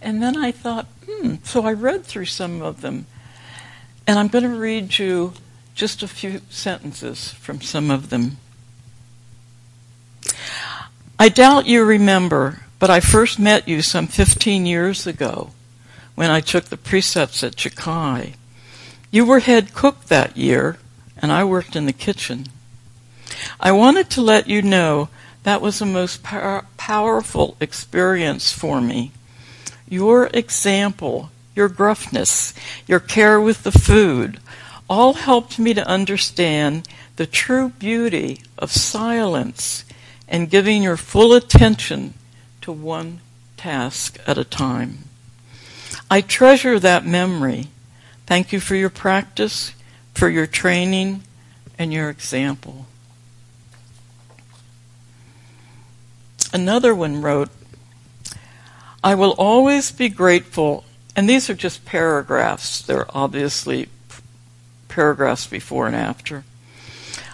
And 0.01 0.23
then 0.23 0.37
I 0.37 0.53
thought, 0.53 0.87
hmm, 1.09 1.37
so 1.45 1.65
I 1.65 1.73
read 1.73 2.05
through 2.05 2.27
some 2.27 2.61
of 2.61 2.83
them 2.83 3.07
and 4.07 4.19
I'm 4.19 4.29
going 4.29 4.45
to 4.45 4.59
read 4.59 4.99
you 4.99 5.33
just 5.75 6.03
a 6.03 6.09
few 6.09 6.41
sentences 6.51 7.31
from 7.33 7.61
some 7.61 7.91
of 7.91 8.11
them. 8.11 8.37
I 11.19 11.29
doubt 11.29 11.67
you 11.67 11.85
remember, 11.85 12.61
but 12.79 12.91
I 12.91 13.01
first 13.01 13.39
met 13.39 13.69
you 13.69 13.83
some 13.83 14.07
15 14.07 14.67
years 14.67 15.07
ago 15.07 15.51
when 16.15 16.31
I 16.31 16.41
took 16.41 16.67
the 16.67 16.77
precepts 16.77 17.43
at 17.43 17.57
Jukai. 17.57 18.35
You 19.11 19.25
were 19.25 19.41
head 19.41 19.75
cook 19.75 20.07
that 20.07 20.37
year, 20.37 20.79
and 21.17 21.33
I 21.33 21.45
worked 21.45 21.77
in 21.77 21.87
the 21.87 21.93
kitchen. 21.93 22.47
I 23.61 23.73
wanted 23.73 24.11
to 24.11 24.21
let 24.21 24.49
you 24.49 24.61
know 24.61 25.09
that 25.45 25.61
was 25.61 25.79
the 25.79 25.87
most 25.87 26.23
power- 26.23 26.67
powerful 26.77 27.57
experience 27.61 28.53
for 28.53 28.81
me. 28.81 29.13
Your 29.89 30.27
example 30.33 31.31
your 31.55 31.69
gruffness, 31.69 32.55
your 32.87 33.01
care 33.01 33.41
with 33.41 33.63
the 33.63 33.73
food, 33.73 34.41
all 34.89 35.15
helped 35.15 35.59
me 35.59 35.73
to 35.75 35.87
understand 35.87 36.89
the 37.17 37.27
true 37.27 37.71
beauty 37.71 38.41
of 38.59 38.71
silence 38.71 39.85
and 40.29 40.51
giving 40.51 40.83
your 40.83 40.97
full 40.97 41.33
attention 41.33 42.15
to 42.61 42.73
one 42.73 43.21
task 43.57 44.19
at 44.27 44.39
a 44.39 44.45
time. 44.45 45.05
I 46.11 46.21
treasure 46.21 46.79
that 46.79 47.07
memory. 47.07 47.69
Thank 48.27 48.53
you 48.53 48.61
for 48.61 48.75
your 48.75 48.91
practice, 48.91 49.73
for 50.15 50.29
your 50.29 50.47
training, 50.47 51.23
and 51.79 51.93
your 51.93 52.11
example. 52.11 52.87
Another 56.53 56.95
one 56.95 57.21
wrote, 57.21 57.51
I 59.03 59.15
will 59.15 59.35
always 59.37 59.91
be 59.91 60.09
grateful 60.09 60.85
and 61.17 61.29
these 61.29 61.49
are 61.49 61.55
just 61.55 61.85
paragraphs. 61.85 62.83
They're 62.83 63.07
obviously 63.17 63.89
paragraphs 64.89 65.47
before 65.47 65.87
and 65.87 65.97
after. 65.97 66.45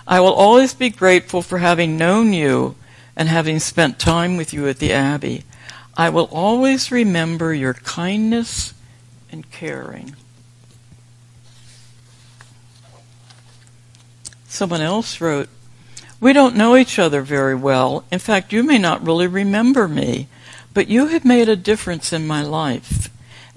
I 0.07 0.21
will 0.21 0.33
always 0.33 0.75
be 0.75 0.91
grateful 0.91 1.43
for 1.43 1.59
having 1.59 1.97
known 1.97 2.33
you 2.33 2.75
and 3.17 3.29
having 3.29 3.59
spent 3.59 3.99
time 3.99 4.37
with 4.37 4.53
you 4.53 4.67
at 4.67 4.79
the 4.79 4.93
Abbey. 4.93 5.45
I 5.97 6.09
will 6.09 6.29
always 6.33 6.91
remember 6.91 7.53
your 7.55 7.75
kindness 7.75 8.75
and 9.31 9.51
caring. 9.51 10.17
Someone 14.49 14.81
else 14.81 15.21
wrote, 15.21 15.49
We 16.19 16.33
don't 16.33 16.57
know 16.57 16.77
each 16.77 16.99
other 16.99 17.23
very 17.23 17.55
well. 17.55 18.05
In 18.11 18.19
fact, 18.19 18.53
you 18.53 18.63
may 18.63 18.79
not 18.79 19.07
really 19.07 19.27
remember 19.27 19.87
me, 19.87 20.29
but 20.75 20.89
you 20.89 21.07
have 21.07 21.25
made 21.25 21.49
a 21.49 21.57
difference 21.57 22.13
in 22.13 22.27
my 22.27 22.43
life. 22.43 23.11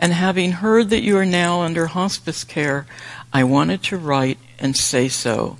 And 0.03 0.11
having 0.11 0.51
heard 0.51 0.89
that 0.89 1.01
you 1.01 1.17
are 1.17 1.25
now 1.25 1.61
under 1.61 1.87
hospice 1.87 2.43
care, 2.43 2.85
I 3.31 3.45
wanted 3.45 3.83
to 3.83 3.97
write 3.97 4.37
and 4.59 4.75
say 4.75 5.07
so. 5.07 5.55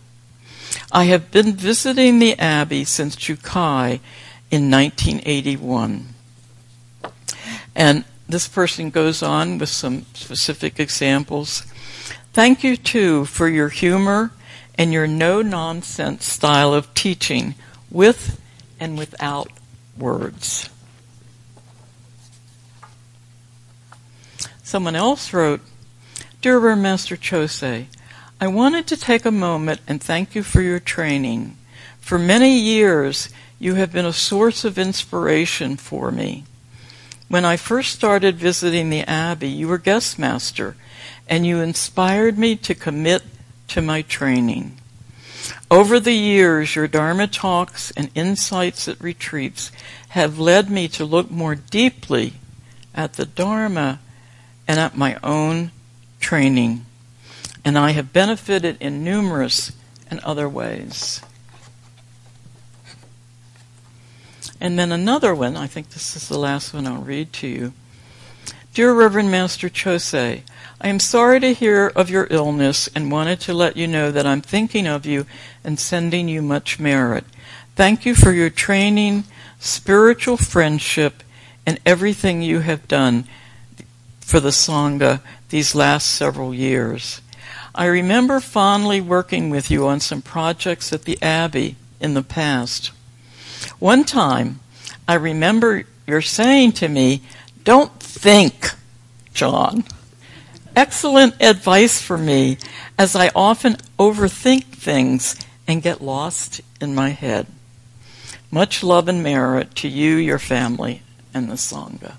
I 0.92 1.06
have 1.06 1.32
been 1.32 1.54
visiting 1.54 2.20
the 2.20 2.38
Abbey 2.38 2.84
since 2.84 3.16
Jukai 3.16 4.02
in 4.52 4.70
1981. 4.70 6.10
And 7.74 8.04
this 8.28 8.50
person 8.50 8.90
goes 8.90 9.24
on 9.24 9.60
with 9.60 9.70
some 9.70 10.08
specific 10.14 10.78
examples. 10.78 11.62
Thank 12.34 12.66
you, 12.66 12.76
too, 12.76 13.24
for 13.24 13.48
your 13.48 13.70
humor 13.70 14.34
and 14.78 14.92
your 14.92 15.08
no 15.08 15.42
nonsense 15.42 16.26
style 16.26 16.74
of 16.74 16.94
teaching 16.94 17.56
with 17.90 18.42
and 18.78 18.98
without 18.98 19.48
words. 19.98 20.70
Someone 24.74 24.96
else 24.96 25.34
wrote, 25.34 25.62
Dear 26.42 26.56
Reverend 26.56 26.82
Master 26.82 27.16
Chose, 27.16 27.62
I 27.62 28.48
wanted 28.48 28.88
to 28.88 28.98
take 28.98 29.24
a 29.24 29.30
moment 29.30 29.82
and 29.88 30.02
thank 30.02 30.34
you 30.34 30.42
for 30.42 30.64
your 30.64 30.80
training. 30.80 31.58
For 32.00 32.18
many 32.18 32.58
years, 32.58 33.30
you 33.60 33.76
have 33.76 33.92
been 33.92 34.08
a 34.08 34.12
source 34.12 34.66
of 34.66 34.80
inspiration 34.80 35.78
for 35.78 36.10
me. 36.10 36.46
When 37.28 37.46
I 37.46 37.56
first 37.56 37.94
started 37.94 38.38
visiting 38.38 38.90
the 38.90 39.02
Abbey, 39.02 39.48
you 39.48 39.68
were 39.68 39.78
guest 39.78 40.18
master, 40.18 40.76
and 41.30 41.46
you 41.46 41.60
inspired 41.60 42.40
me 42.40 42.56
to 42.56 42.74
commit 42.74 43.22
to 43.68 43.80
my 43.80 44.02
training. 44.02 44.80
Over 45.70 46.00
the 46.00 46.16
years, 46.16 46.76
your 46.76 46.88
Dharma 46.88 47.28
talks 47.28 47.92
and 47.92 48.10
insights 48.16 48.88
at 48.88 49.00
retreats 49.00 49.72
have 50.10 50.40
led 50.40 50.72
me 50.72 50.88
to 50.88 51.06
look 51.06 51.30
more 51.30 51.54
deeply 51.54 52.34
at 52.96 53.14
the 53.14 53.26
Dharma 53.26 54.00
and 54.68 54.80
at 54.80 54.98
my 54.98 55.18
own 55.24 55.72
training. 56.20 56.86
And 57.66 57.78
I 57.78 57.92
have 57.92 58.14
benefited 58.14 58.78
in 58.80 59.04
numerous 59.04 59.72
and 60.10 60.20
other 60.22 60.50
ways. 60.50 61.22
And 64.60 64.80
then 64.80 64.92
another 64.92 65.36
one, 65.36 65.58
I 65.58 65.68
think 65.68 65.90
this 65.90 66.16
is 66.16 66.30
the 66.30 66.40
last 66.40 66.74
one 66.74 66.88
I'll 66.88 67.02
read 67.02 67.34
to 67.34 67.48
you. 67.48 67.74
Dear 68.74 68.94
Reverend 68.94 69.30
Master 69.30 69.70
Chose, 69.70 70.14
I 70.14 70.42
am 70.82 71.00
sorry 71.00 71.40
to 71.42 71.54
hear 71.54 71.92
of 71.96 72.10
your 72.10 72.28
illness 72.30 72.90
and 72.96 73.12
wanted 73.12 73.40
to 73.42 73.54
let 73.54 73.78
you 73.78 73.88
know 73.88 74.12
that 74.12 74.26
I'm 74.26 74.42
thinking 74.42 74.88
of 74.88 75.06
you 75.06 75.26
and 75.64 75.80
sending 75.80 76.28
you 76.28 76.42
much 76.42 76.80
merit. 76.80 77.26
Thank 77.76 78.06
you 78.06 78.16
for 78.16 78.32
your 78.32 78.50
training, 78.50 79.26
spiritual 79.60 80.38
friendship, 80.38 81.24
and 81.66 81.80
everything 81.86 82.42
you 82.42 82.60
have 82.60 82.88
done 82.88 83.28
for 84.34 84.40
the 84.40 84.50
Sangha 84.50 85.22
these 85.50 85.76
last 85.76 86.10
several 86.10 86.56
years. 86.56 87.22
I 87.76 87.86
remember 87.86 88.40
fondly 88.40 89.00
working 89.00 89.52
with 89.52 89.70
you 89.70 89.86
on 89.86 90.00
some 90.00 90.24
projects 90.24 90.92
at 90.92 91.04
the 91.04 91.22
Abbey 91.22 91.76
in 92.00 92.16
the 92.16 92.24
past. 92.24 92.88
One 93.78 94.04
time, 94.04 94.60
I 95.08 95.14
remember 95.14 95.84
your 96.08 96.24
saying 96.24 96.72
to 96.72 96.88
me, 96.88 97.22
Don't 97.64 98.00
think, 98.00 98.72
John. 99.36 99.84
Excellent 100.76 101.40
advice 101.40 102.02
for 102.02 102.18
me, 102.18 102.58
as 102.98 103.16
I 103.16 103.30
often 103.36 103.78
overthink 104.00 104.64
things 104.64 105.36
and 105.68 105.84
get 105.84 106.02
lost 106.02 106.60
in 106.82 106.96
my 106.96 107.10
head. 107.10 107.46
Much 108.50 108.82
love 108.82 109.08
and 109.08 109.22
merit 109.22 109.76
to 109.76 109.88
you, 109.88 110.16
your 110.16 110.40
family, 110.40 111.04
and 111.36 111.52
the 111.52 111.54
Sangha. 111.54 112.16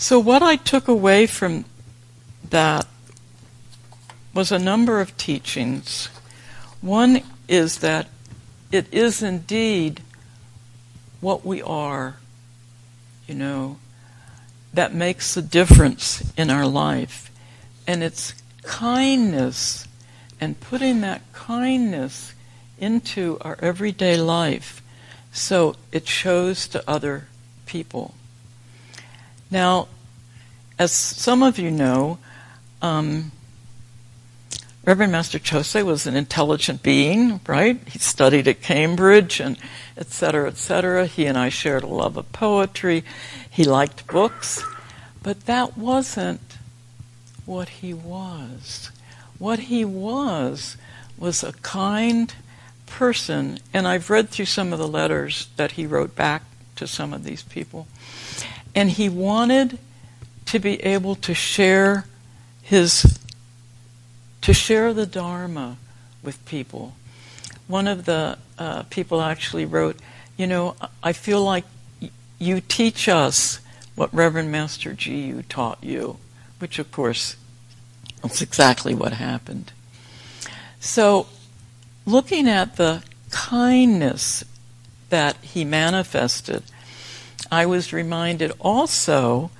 So, 0.00 0.20
what 0.20 0.44
I 0.44 0.54
took 0.54 0.86
away 0.86 1.26
from 1.26 1.64
that 2.50 2.86
was 4.32 4.52
a 4.52 4.58
number 4.58 5.00
of 5.00 5.16
teachings. 5.16 6.06
One 6.80 7.22
is 7.48 7.78
that 7.80 8.06
it 8.70 8.86
is 8.94 9.24
indeed 9.24 10.00
what 11.20 11.44
we 11.44 11.60
are, 11.60 12.18
you 13.26 13.34
know, 13.34 13.78
that 14.72 14.94
makes 14.94 15.34
the 15.34 15.42
difference 15.42 16.32
in 16.36 16.48
our 16.48 16.66
life. 16.66 17.28
And 17.84 18.04
it's 18.04 18.34
kindness 18.62 19.88
and 20.40 20.60
putting 20.60 21.00
that 21.00 21.22
kindness 21.32 22.34
into 22.78 23.36
our 23.40 23.58
everyday 23.60 24.16
life 24.16 24.80
so 25.32 25.74
it 25.90 26.06
shows 26.06 26.68
to 26.68 26.88
other 26.88 27.26
people. 27.66 28.14
Now, 29.50 29.88
as 30.78 30.92
some 30.92 31.42
of 31.42 31.58
you 31.58 31.70
know, 31.70 32.18
um, 32.82 33.32
Reverend 34.84 35.12
Master 35.12 35.38
Chose 35.38 35.74
was 35.74 36.06
an 36.06 36.16
intelligent 36.16 36.82
being, 36.82 37.40
right? 37.46 37.78
He 37.88 37.98
studied 37.98 38.48
at 38.48 38.62
Cambridge 38.62 39.40
and 39.40 39.58
et 39.96 40.08
cetera, 40.08 40.48
et 40.48 40.56
cetera. 40.56 41.06
He 41.06 41.26
and 41.26 41.36
I 41.36 41.48
shared 41.50 41.82
a 41.82 41.88
love 41.88 42.16
of 42.16 42.32
poetry. 42.32 43.04
He 43.50 43.64
liked 43.64 44.06
books. 44.06 44.64
But 45.22 45.46
that 45.46 45.76
wasn't 45.76 46.56
what 47.44 47.68
he 47.68 47.92
was. 47.92 48.90
What 49.38 49.58
he 49.58 49.84
was 49.84 50.76
was 51.18 51.42
a 51.42 51.52
kind 51.54 52.32
person. 52.86 53.58
And 53.74 53.86
I've 53.86 54.08
read 54.08 54.30
through 54.30 54.46
some 54.46 54.72
of 54.72 54.78
the 54.78 54.88
letters 54.88 55.48
that 55.56 55.72
he 55.72 55.86
wrote 55.86 56.14
back 56.14 56.44
to 56.76 56.86
some 56.86 57.12
of 57.12 57.24
these 57.24 57.42
people. 57.42 57.88
And 58.74 58.90
he 58.90 59.08
wanted 59.08 59.78
to 60.46 60.58
be 60.58 60.82
able 60.82 61.14
to 61.16 61.34
share 61.34 62.06
his, 62.62 63.18
to 64.42 64.54
share 64.54 64.94
the 64.94 65.06
Dharma 65.06 65.76
with 66.22 66.44
people. 66.44 66.94
One 67.66 67.86
of 67.86 68.04
the 68.04 68.38
uh, 68.58 68.84
people 68.84 69.20
actually 69.20 69.64
wrote, 69.64 69.96
you 70.36 70.46
know, 70.46 70.76
I 71.02 71.12
feel 71.12 71.42
like 71.42 71.64
you 72.38 72.60
teach 72.60 73.08
us 73.08 73.60
what 73.94 74.12
Reverend 74.14 74.52
Master 74.52 74.94
Jiyu 74.94 75.46
Taught 75.48 75.82
you, 75.82 76.18
which 76.60 76.78
of 76.78 76.90
course 76.92 77.36
that's 78.22 78.42
exactly 78.42 78.94
what 78.94 79.12
happened. 79.14 79.72
So, 80.80 81.26
looking 82.06 82.48
at 82.48 82.76
the 82.76 83.02
kindness 83.30 84.44
that 85.08 85.36
he 85.42 85.64
manifested 85.64 86.62
I 87.50 87.66
was 87.66 87.92
reminded 87.92 88.52
also, 88.60 89.50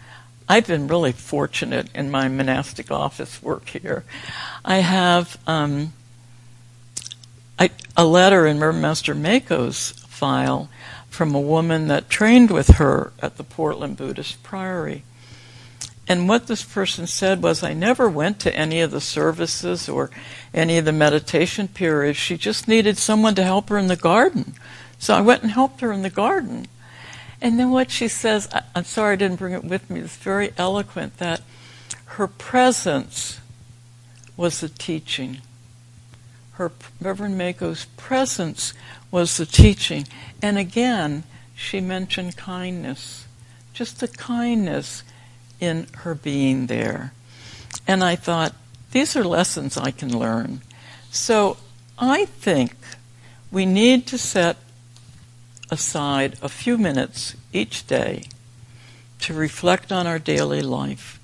I've 0.48 0.66
been 0.66 0.88
really 0.88 1.12
fortunate 1.12 1.88
in 1.94 2.10
my 2.10 2.28
monastic 2.28 2.90
office 2.90 3.42
work 3.42 3.68
here. 3.68 4.04
I 4.64 4.78
have 4.78 5.38
um, 5.46 5.92
I, 7.58 7.70
a 7.96 8.04
letter 8.04 8.46
in 8.46 8.58
Master 8.58 9.14
Mako's 9.14 9.90
file 10.06 10.68
from 11.08 11.34
a 11.34 11.40
woman 11.40 11.88
that 11.88 12.10
trained 12.10 12.50
with 12.50 12.76
her 12.76 13.12
at 13.20 13.36
the 13.36 13.44
Portland 13.44 13.96
Buddhist 13.96 14.42
Priory. 14.42 15.02
And 16.06 16.28
what 16.28 16.46
this 16.46 16.62
person 16.62 17.06
said 17.06 17.42
was, 17.42 17.62
I 17.62 17.74
never 17.74 18.08
went 18.08 18.40
to 18.40 18.56
any 18.56 18.80
of 18.80 18.90
the 18.90 19.00
services 19.00 19.88
or 19.88 20.10
any 20.54 20.78
of 20.78 20.86
the 20.86 20.92
meditation 20.92 21.68
periods. 21.68 22.16
She 22.16 22.38
just 22.38 22.66
needed 22.66 22.96
someone 22.96 23.34
to 23.34 23.44
help 23.44 23.68
her 23.68 23.76
in 23.76 23.88
the 23.88 23.96
garden. 23.96 24.54
So 24.98 25.14
I 25.14 25.20
went 25.20 25.42
and 25.42 25.52
helped 25.52 25.82
her 25.82 25.92
in 25.92 26.02
the 26.02 26.10
garden. 26.10 26.66
And 27.40 27.58
then 27.58 27.70
what 27.70 27.90
she 27.90 28.08
says, 28.08 28.48
I, 28.52 28.62
am 28.74 28.84
sorry 28.84 29.12
I 29.12 29.16
didn't 29.16 29.38
bring 29.38 29.52
it 29.52 29.64
with 29.64 29.88
me, 29.90 30.00
it's 30.00 30.16
very 30.16 30.52
eloquent 30.56 31.18
that 31.18 31.42
her 32.04 32.26
presence 32.26 33.40
was 34.36 34.60
the 34.60 34.68
teaching. 34.68 35.38
Her 36.52 36.72
Reverend 37.00 37.38
Mako's 37.38 37.86
presence 37.96 38.74
was 39.10 39.36
the 39.36 39.46
teaching. 39.46 40.06
And 40.42 40.58
again, 40.58 41.22
she 41.54 41.80
mentioned 41.80 42.36
kindness, 42.36 43.26
just 43.72 44.00
the 44.00 44.08
kindness 44.08 45.02
in 45.60 45.86
her 45.98 46.14
being 46.14 46.66
there. 46.66 47.12
And 47.86 48.02
I 48.02 48.16
thought, 48.16 48.54
these 48.92 49.16
are 49.16 49.24
lessons 49.24 49.76
I 49.76 49.90
can 49.90 50.16
learn. 50.16 50.62
So 51.10 51.56
I 51.98 52.24
think 52.26 52.74
we 53.50 53.66
need 53.66 54.06
to 54.08 54.18
set 54.18 54.56
aside 55.70 56.36
a 56.42 56.48
few 56.48 56.78
minutes 56.78 57.34
each 57.52 57.86
day 57.86 58.24
to 59.20 59.34
reflect 59.34 59.92
on 59.92 60.06
our 60.06 60.18
daily 60.18 60.62
life. 60.62 61.20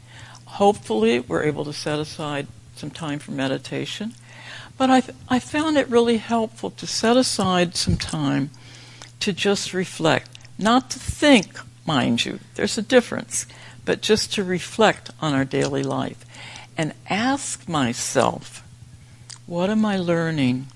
Hopefully, 0.47 1.21
we're 1.21 1.43
able 1.43 1.65
to 1.65 1.73
set 1.73 1.99
aside 1.99 2.47
some 2.77 2.91
time 2.91 3.19
for 3.19 3.31
meditation. 3.31 4.15
But 4.77 4.91
I, 4.91 5.03
I 5.29 5.39
found 5.39 5.77
it 5.77 5.89
really 5.89 6.17
helpful 6.17 6.71
to 6.71 6.87
set 6.87 7.17
aside 7.17 7.77
some 7.77 7.97
time 7.97 8.51
to 9.21 9.33
just 9.33 9.73
reflect, 9.73 10.29
not 10.59 10.91
to 10.91 10.99
think, 10.99 11.59
mind 11.87 12.25
you, 12.25 12.41
there's 12.57 12.77
a 12.77 12.83
difference, 12.83 13.47
but 13.85 14.01
just 14.01 14.33
to 14.35 14.45
reflect 14.45 15.11
on 15.21 15.33
our 15.33 15.45
daily 15.45 15.83
life 15.83 16.25
and 16.77 16.93
ask 17.09 17.69
myself, 17.69 18.63
what 19.47 19.71
am 19.71 19.85
I 19.85 19.97
learning? 19.97 20.67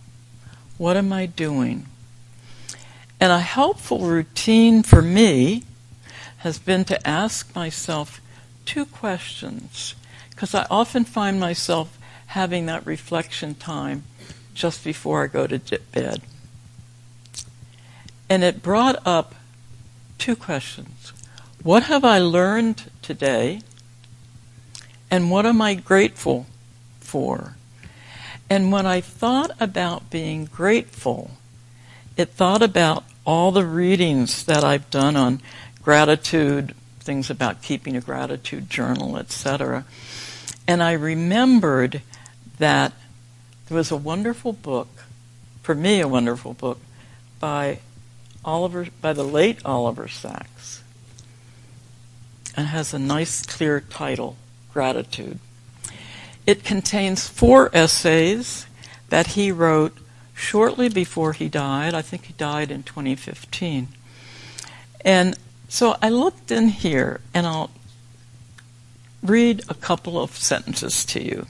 What 0.76 0.96
am 0.96 1.12
I 1.12 1.26
doing? 1.26 1.86
And 3.20 3.32
a 3.32 3.40
helpful 3.40 4.00
routine 4.00 4.82
for 4.82 5.02
me 5.02 5.64
has 6.38 6.58
been 6.58 6.84
to 6.84 7.06
ask 7.06 7.54
myself 7.54 8.20
two 8.64 8.86
questions, 8.86 9.94
because 10.30 10.54
I 10.54 10.66
often 10.70 11.04
find 11.04 11.40
myself 11.40 11.98
having 12.28 12.66
that 12.66 12.86
reflection 12.86 13.54
time 13.54 14.04
just 14.54 14.84
before 14.84 15.24
I 15.24 15.26
go 15.26 15.46
to 15.46 15.78
bed. 15.92 16.20
And 18.28 18.44
it 18.44 18.62
brought 18.62 19.04
up 19.06 19.34
two 20.18 20.36
questions. 20.36 21.12
What 21.62 21.84
have 21.84 22.04
I 22.04 22.18
learned 22.18 22.90
today? 23.02 23.62
And 25.10 25.30
what 25.30 25.46
am 25.46 25.62
I 25.62 25.74
grateful 25.74 26.46
for? 27.00 27.56
And 28.50 28.70
when 28.70 28.86
I 28.86 29.00
thought 29.00 29.50
about 29.58 30.10
being 30.10 30.44
grateful, 30.44 31.30
it 32.18 32.30
thought 32.30 32.62
about 32.62 33.04
all 33.24 33.52
the 33.52 33.64
readings 33.64 34.44
that 34.44 34.64
I've 34.64 34.90
done 34.90 35.14
on 35.14 35.40
gratitude, 35.82 36.74
things 36.98 37.30
about 37.30 37.62
keeping 37.62 37.96
a 37.96 38.00
gratitude 38.00 38.68
journal, 38.68 39.16
etc. 39.16 39.84
And 40.66 40.82
I 40.82 40.92
remembered 40.92 42.02
that 42.58 42.92
there 43.68 43.76
was 43.76 43.92
a 43.92 43.96
wonderful 43.96 44.52
book, 44.52 44.88
for 45.62 45.76
me, 45.76 46.00
a 46.00 46.08
wonderful 46.08 46.54
book, 46.54 46.80
by 47.38 47.78
Oliver, 48.44 48.88
by 49.00 49.12
the 49.12 49.22
late 49.22 49.60
Oliver 49.64 50.08
Sacks, 50.08 50.82
and 52.56 52.66
has 52.66 52.92
a 52.92 52.98
nice, 52.98 53.46
clear 53.46 53.80
title, 53.80 54.36
Gratitude. 54.72 55.38
It 56.46 56.64
contains 56.64 57.28
four 57.28 57.70
essays 57.72 58.66
that 59.08 59.28
he 59.28 59.52
wrote 59.52 59.96
shortly 60.38 60.88
before 60.88 61.32
he 61.32 61.48
died. 61.48 61.94
I 61.94 62.02
think 62.02 62.26
he 62.26 62.32
died 62.34 62.70
in 62.70 62.82
2015. 62.84 63.88
And 65.04 65.36
so 65.68 65.96
I 66.00 66.08
looked 66.08 66.50
in 66.50 66.68
here, 66.68 67.20
and 67.34 67.46
I'll 67.46 67.70
read 69.22 69.62
a 69.68 69.74
couple 69.74 70.20
of 70.20 70.36
sentences 70.36 71.04
to 71.06 71.22
you. 71.22 71.46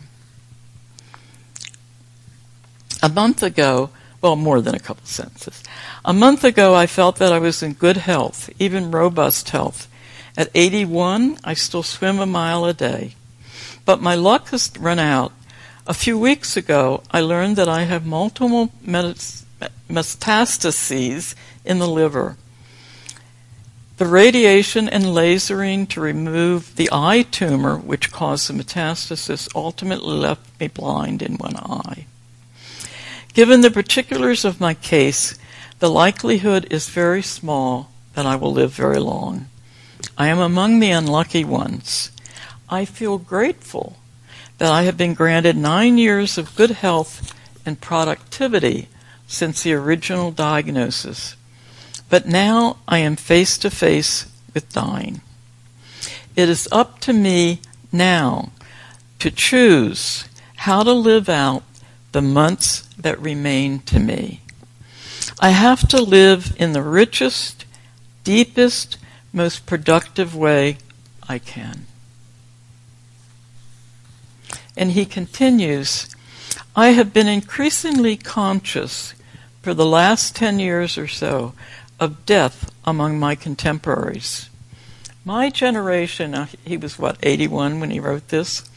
A 3.03 3.09
month 3.09 3.43
ago, 3.43 3.91
well, 4.21 4.35
more 4.35 4.61
than 4.61 4.75
a 4.75 4.81
couple 4.81 5.07
sentences. 5.07 5.63
A 6.05 6.13
month 6.13 6.43
ago, 6.43 6.75
I 6.75 6.87
felt 6.87 7.17
that 7.17 7.33
I 7.33 7.39
was 7.39 7.63
in 7.63 7.75
good 7.75 7.99
health, 7.99 8.51
even 8.59 8.91
robust 8.91 9.51
health. 9.51 9.87
At 10.37 10.51
81, 10.55 11.39
I 11.45 11.55
still 11.55 11.83
swim 11.83 12.19
a 12.19 12.27
mile 12.27 12.65
a 12.65 12.73
day. 12.73 13.15
But 13.85 14.03
my 14.03 14.15
luck 14.15 14.49
has 14.49 14.73
run 14.79 14.99
out. 14.99 15.33
A 15.89 15.95
few 15.95 16.19
weeks 16.19 16.55
ago, 16.55 17.03
I 17.11 17.21
learned 17.23 17.57
that 17.57 17.67
I 17.67 17.85
have 17.85 18.05
multiple 18.05 18.71
metastases 18.87 19.35
in 21.65 21.79
the 21.79 21.89
liver. 21.89 22.37
The 23.97 24.05
radiation 24.05 24.87
and 24.87 25.05
lasering 25.05 25.89
to 25.89 26.03
remove 26.03 26.77
the 26.77 26.91
eye 26.93 27.23
tumor, 27.23 27.79
which 27.79 28.13
caused 28.13 28.51
the 28.51 28.53
metastasis, 28.53 29.49
ultimately 29.55 30.15
left 30.15 30.61
me 30.61 30.69
blind 30.69 31.23
in 31.23 31.37
one 31.37 31.57
eye. 31.57 32.05
Given 33.33 33.63
the 33.63 33.71
particulars 33.71 34.45
of 34.45 34.61
my 34.61 34.75
case, 34.75 35.39
the 35.79 35.89
likelihood 35.89 36.67
is 36.71 36.91
very 36.91 37.23
small 37.23 37.91
that 38.13 38.27
I 38.27 38.37
will 38.37 38.53
live 38.53 38.73
very 38.73 39.01
long. 39.01 39.49
I 40.19 40.29
am 40.29 40.39
among 40.39 40.81
the 40.81 40.91
unlucky 40.91 41.45
ones. 41.45 42.11
I 42.69 42.85
feel 42.85 43.17
grateful 43.17 43.97
that 44.59 44.71
I 44.71 44.83
have 44.83 44.97
been 44.97 45.15
granted 45.15 45.57
nine 45.57 45.99
years 45.99 46.37
of 46.37 46.55
good 46.57 46.73
health 46.73 47.35
and 47.65 47.81
productivity 47.81 48.89
since 49.27 49.63
the 49.63 49.73
original 49.73 50.31
diagnosis. 50.31 51.37
But 52.09 52.27
now 52.27 52.79
I 52.87 52.99
am 52.99 53.17
face 53.17 53.59
to 53.59 53.71
face 53.71 54.27
with 54.55 54.73
dying. 54.73 55.21
It 56.35 56.49
is 56.49 56.69
up 56.71 57.01
to 57.01 57.13
me 57.13 57.61
now 57.93 58.51
to 59.19 59.31
choose 59.31 60.29
how 60.57 60.83
to 60.83 60.93
live 60.93 61.29
out 61.29 61.63
the 62.13 62.23
months 62.23 62.83
that 62.97 63.21
remain 63.21 63.81
to 63.81 63.99
me. 63.99 64.41
I 65.41 65.51
have 65.51 65.87
to 65.89 66.01
live 66.01 66.55
in 66.59 66.73
the 66.73 66.83
richest, 66.83 67.65
deepest, 68.25 68.99
most 69.33 69.67
productive 69.67 70.35
way 70.35 70.79
I 71.29 71.39
can. 71.39 71.88
And 74.79 74.93
he 74.93 75.05
continues, 75.05 76.15
I 76.77 76.91
have 76.91 77.13
been 77.13 77.27
increasingly 77.27 78.17
conscious 78.17 79.13
for 79.61 79.75
the 79.75 79.85
last 79.85 80.37
10 80.37 80.61
years 80.61 80.97
or 80.97 81.09
so 81.09 81.53
of 81.99 82.25
death 82.25 82.71
among 82.85 83.19
my 83.19 83.35
contemporaries. 83.35 84.49
My 85.25 85.51
generation, 85.51 86.47
he 86.65 86.77
was 86.77 86.97
what, 86.97 87.19
81 87.25 87.81
when 87.81 87.91
he 87.91 87.99
wrote 87.99 88.29
this? 88.29 88.71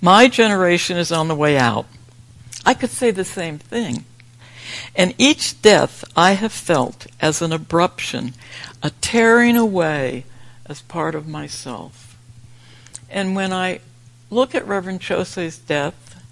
My 0.00 0.26
generation 0.26 0.96
is 0.96 1.12
on 1.12 1.28
the 1.28 1.36
way 1.36 1.58
out. 1.58 1.84
I 2.64 2.72
could 2.72 2.90
say 2.90 3.10
the 3.10 3.24
same 3.24 3.58
thing. 3.58 4.06
And 4.96 5.14
each 5.18 5.60
death 5.60 6.02
I 6.16 6.32
have 6.32 6.52
felt 6.52 7.06
as 7.20 7.42
an 7.42 7.50
abruption, 7.50 8.32
a 8.82 8.88
tearing 9.02 9.58
away 9.58 10.24
as 10.64 10.80
part 10.80 11.14
of 11.14 11.28
myself. 11.28 12.16
And 13.10 13.36
when 13.36 13.52
I 13.52 13.80
look 14.32 14.54
at 14.54 14.66
Reverend 14.66 15.00
Chose's 15.00 15.58
death 15.58 16.22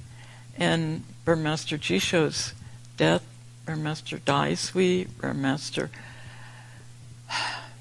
and 0.56 1.04
Burmester 1.26 1.78
Jisho's 1.78 2.54
death, 2.96 3.22
Burmester 3.66 4.18
Daizui, 4.18 5.06
Burmester 5.06 5.90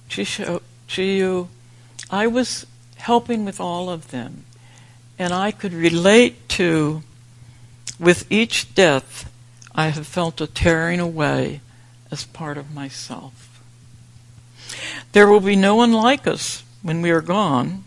Jisho, 0.10 0.62
Jiyu, 0.88 1.48
I 2.12 2.28
was 2.28 2.66
helping 2.98 3.46
with 3.46 3.62
all 3.62 3.90
of 3.90 4.12
them. 4.12 4.44
And 5.18 5.34
I 5.34 5.52
could 5.52 5.74
relate 5.74 6.50
to 6.50 7.04
with 8.00 8.30
each 8.32 8.74
death, 8.76 9.32
I 9.74 9.90
have 9.90 10.08
felt 10.08 10.42
a 10.42 10.48
tearing 10.48 11.00
away 11.00 11.62
as 12.12 12.26
part 12.26 12.58
of 12.58 12.74
myself. 12.74 13.62
There 15.14 15.28
will 15.28 15.40
be 15.40 15.56
no 15.56 15.76
one 15.76 15.94
like 15.94 16.28
us 16.28 16.64
when 16.82 17.02
we 17.02 17.10
are 17.12 17.22
gone, 17.22 17.84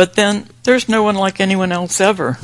but 0.00 0.14
then 0.14 0.48
there's 0.62 0.88
no 0.88 1.02
one 1.02 1.14
like 1.14 1.40
anyone 1.40 1.70
else 1.70 2.00
ever. 2.00 2.38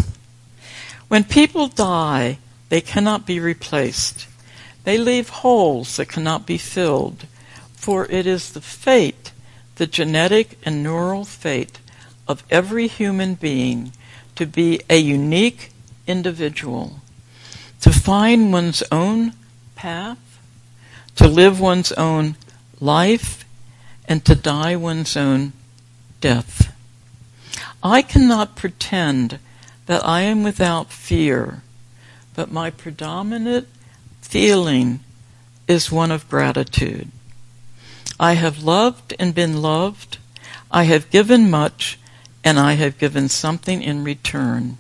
When 1.09 1.25
people 1.25 1.69
die, 1.69 2.37
they 2.69 2.83
cannot 2.83 3.25
be 3.25 3.40
replaced. 3.40 4.27
They 4.85 4.99
leave 4.99 5.31
holes 5.31 5.97
that 5.97 6.11
cannot 6.11 6.45
be 6.45 6.59
filled, 6.59 7.25
for 7.73 8.05
it 8.11 8.27
is 8.27 8.53
the 8.53 8.61
fate, 8.61 9.33
the 9.77 9.87
genetic 9.87 10.59
and 10.66 10.83
neural 10.83 11.25
fate 11.25 11.79
of 12.29 12.45
every 12.51 12.88
human 12.88 13.37
being 13.37 13.92
to 14.35 14.45
be 14.45 14.83
a 14.90 14.99
unique 14.99 15.71
individual 16.07 17.01
to 17.81 17.90
find 17.90 18.53
one's 18.53 18.83
own 18.92 19.33
path, 19.77 20.38
to 21.14 21.27
live 21.27 21.59
one's 21.59 21.92
own 21.92 22.37
life, 22.81 23.47
and 24.07 24.27
to 24.27 24.35
die 24.35 24.77
one's 24.77 25.16
own 25.16 25.55
death. 26.21 26.65
I 27.87 28.03
cannot 28.03 28.57
pretend 28.57 29.38
that 29.87 30.05
I 30.05 30.22
am 30.22 30.42
without 30.42 30.90
fear, 30.90 31.62
but 32.35 32.51
my 32.51 32.68
predominant 32.68 33.68
feeling 34.20 35.01
is 35.68 35.92
one 35.92 36.11
of 36.11 36.29
gratitude. 36.29 37.12
I 38.18 38.33
have 38.33 38.64
loved 38.64 39.14
and 39.20 39.33
been 39.33 39.62
loved. 39.62 40.18
I 40.68 40.83
have 40.85 41.11
given 41.11 41.49
much, 41.49 41.96
and 42.42 42.59
I 42.59 42.72
have 42.72 42.99
given 42.99 43.29
something 43.29 43.83
in 43.83 44.03
return. 44.03 44.79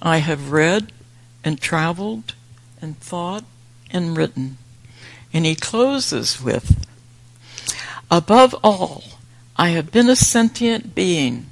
I 0.00 0.18
have 0.18 0.52
read 0.52 0.92
and 1.42 1.60
traveled 1.60 2.34
and 2.80 2.96
thought 3.00 3.44
and 3.90 4.16
written. 4.16 4.58
And 5.32 5.44
he 5.44 5.56
closes 5.56 6.40
with, 6.40 6.86
Above 8.08 8.54
all, 8.62 9.02
I 9.56 9.70
have 9.70 9.90
been 9.90 10.08
a 10.08 10.14
sentient 10.14 10.94
being, 10.94 11.46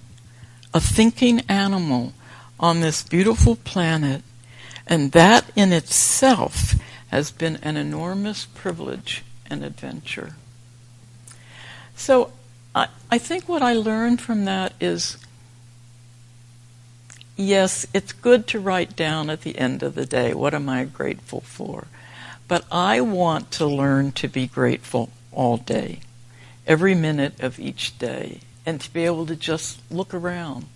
a 0.74 0.80
thinking 0.80 1.40
animal 1.48 2.12
on 2.58 2.80
this 2.80 3.02
beautiful 3.02 3.56
planet, 3.56 4.22
and 4.86 5.12
that 5.12 5.50
in 5.56 5.72
itself 5.72 6.74
has 7.10 7.30
been 7.30 7.56
an 7.62 7.76
enormous 7.76 8.46
privilege 8.46 9.22
and 9.50 9.64
adventure. 9.64 10.34
So 11.94 12.32
I, 12.74 12.88
I 13.10 13.18
think 13.18 13.48
what 13.48 13.62
I 13.62 13.74
learned 13.74 14.20
from 14.20 14.44
that 14.46 14.72
is 14.80 15.18
yes, 17.36 17.86
it's 17.92 18.12
good 18.12 18.46
to 18.48 18.60
write 18.60 18.96
down 18.96 19.30
at 19.30 19.42
the 19.42 19.58
end 19.58 19.82
of 19.82 19.94
the 19.94 20.06
day, 20.06 20.34
what 20.34 20.54
am 20.54 20.68
I 20.68 20.84
grateful 20.84 21.40
for? 21.40 21.86
But 22.48 22.64
I 22.70 23.00
want 23.00 23.50
to 23.52 23.66
learn 23.66 24.12
to 24.12 24.28
be 24.28 24.46
grateful 24.46 25.10
all 25.32 25.56
day, 25.56 26.00
every 26.66 26.94
minute 26.94 27.40
of 27.40 27.58
each 27.58 27.98
day, 27.98 28.40
and 28.64 28.80
to 28.80 28.92
be 28.92 29.04
able 29.04 29.26
to 29.26 29.36
just 29.36 29.80
look 29.90 30.14
around 30.14 30.66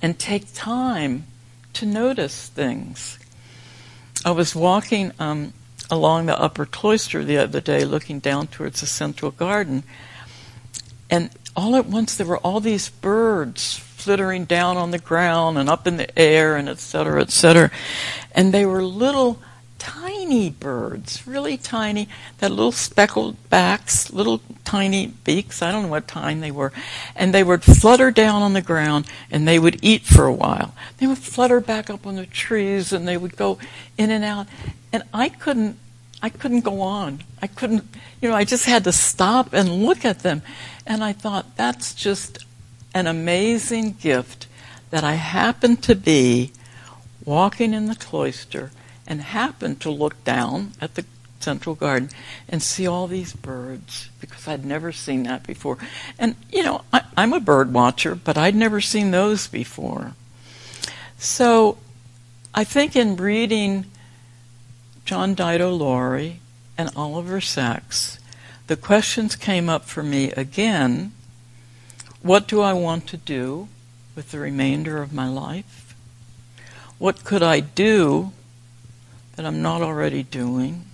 and 0.00 0.18
take 0.18 0.52
time 0.52 1.26
to 1.72 1.86
notice 1.86 2.48
things. 2.48 3.18
I 4.24 4.32
was 4.32 4.54
walking 4.54 5.12
um, 5.18 5.52
along 5.90 6.26
the 6.26 6.38
upper 6.38 6.66
cloister 6.66 7.24
the 7.24 7.38
other 7.38 7.60
day, 7.60 7.84
looking 7.84 8.18
down 8.18 8.46
towards 8.48 8.80
the 8.80 8.86
central 8.86 9.30
garden, 9.30 9.82
and 11.10 11.30
all 11.54 11.76
at 11.76 11.86
once 11.86 12.16
there 12.16 12.26
were 12.26 12.38
all 12.38 12.60
these 12.60 12.88
birds 12.88 13.76
flittering 13.76 14.44
down 14.44 14.76
on 14.76 14.90
the 14.90 14.98
ground 14.98 15.58
and 15.58 15.68
up 15.68 15.86
in 15.86 15.96
the 15.96 16.18
air 16.18 16.56
and 16.56 16.68
et 16.68 16.78
cetera, 16.78 17.20
et 17.20 17.30
cetera. 17.30 17.70
And 18.32 18.52
they 18.52 18.66
were 18.66 18.82
little 18.82 19.38
tiny 19.82 20.48
birds, 20.48 21.26
really 21.26 21.56
tiny, 21.56 22.08
that 22.38 22.50
little 22.52 22.70
speckled 22.70 23.36
backs, 23.50 24.12
little 24.12 24.40
tiny 24.64 25.08
beaks. 25.08 25.60
I 25.60 25.72
don't 25.72 25.82
know 25.82 25.88
what 25.88 26.06
time 26.06 26.38
they 26.38 26.52
were. 26.52 26.72
And 27.16 27.34
they 27.34 27.42
would 27.42 27.64
flutter 27.64 28.12
down 28.12 28.42
on 28.42 28.52
the 28.52 28.62
ground 28.62 29.06
and 29.28 29.46
they 29.46 29.58
would 29.58 29.80
eat 29.82 30.02
for 30.02 30.24
a 30.24 30.32
while. 30.32 30.72
They 30.98 31.08
would 31.08 31.18
flutter 31.18 31.58
back 31.60 31.90
up 31.90 32.06
on 32.06 32.14
the 32.14 32.26
trees 32.26 32.92
and 32.92 33.08
they 33.08 33.16
would 33.16 33.36
go 33.36 33.58
in 33.98 34.12
and 34.12 34.22
out. 34.22 34.46
And 34.92 35.02
I 35.12 35.28
couldn't 35.28 35.78
I 36.22 36.28
couldn't 36.28 36.60
go 36.60 36.80
on. 36.80 37.24
I 37.40 37.48
couldn't, 37.48 37.84
you 38.20 38.28
know, 38.28 38.36
I 38.36 38.44
just 38.44 38.66
had 38.66 38.84
to 38.84 38.92
stop 38.92 39.52
and 39.52 39.84
look 39.84 40.04
at 40.04 40.20
them. 40.20 40.42
And 40.86 41.02
I 41.02 41.12
thought, 41.12 41.56
that's 41.56 41.92
just 41.92 42.46
an 42.94 43.08
amazing 43.08 43.96
gift 44.00 44.46
that 44.90 45.02
I 45.02 45.14
happened 45.14 45.82
to 45.82 45.96
be 45.96 46.52
walking 47.24 47.74
in 47.74 47.86
the 47.86 47.96
cloister 47.96 48.70
and 49.12 49.20
happened 49.20 49.78
to 49.78 49.90
look 49.90 50.24
down 50.24 50.72
at 50.80 50.94
the 50.94 51.04
central 51.38 51.74
garden 51.74 52.08
and 52.48 52.62
see 52.62 52.86
all 52.86 53.06
these 53.06 53.34
birds 53.34 54.08
because 54.22 54.48
I'd 54.48 54.64
never 54.64 54.90
seen 54.90 55.24
that 55.24 55.46
before. 55.46 55.76
And, 56.18 56.34
you 56.50 56.62
know, 56.62 56.80
I, 56.94 57.02
am 57.18 57.34
a 57.34 57.38
bird 57.38 57.74
watcher, 57.74 58.14
but 58.14 58.38
I'd 58.38 58.54
never 58.54 58.80
seen 58.80 59.10
those 59.10 59.48
before. 59.48 60.14
So 61.18 61.76
I 62.54 62.64
think 62.64 62.96
in 62.96 63.16
reading 63.16 63.84
John 65.04 65.36
Daido 65.36 65.78
Loori 65.78 66.36
and 66.78 66.88
Oliver 66.96 67.42
Sacks, 67.42 68.18
the 68.66 68.76
questions 68.76 69.36
came 69.36 69.68
up 69.68 69.84
for 69.84 70.02
me 70.02 70.30
again. 70.30 71.12
What 72.22 72.48
do 72.48 72.62
I 72.62 72.72
want 72.72 73.06
to 73.08 73.18
do 73.18 73.68
with 74.16 74.30
the 74.30 74.38
remainder 74.38 75.02
of 75.02 75.12
my 75.12 75.28
life? 75.28 75.94
What 76.96 77.24
could 77.24 77.42
I 77.42 77.60
do 77.60 78.32
that 79.36 79.46
I'm 79.46 79.62
not 79.62 79.82
already 79.82 80.22
doing? 80.22 80.84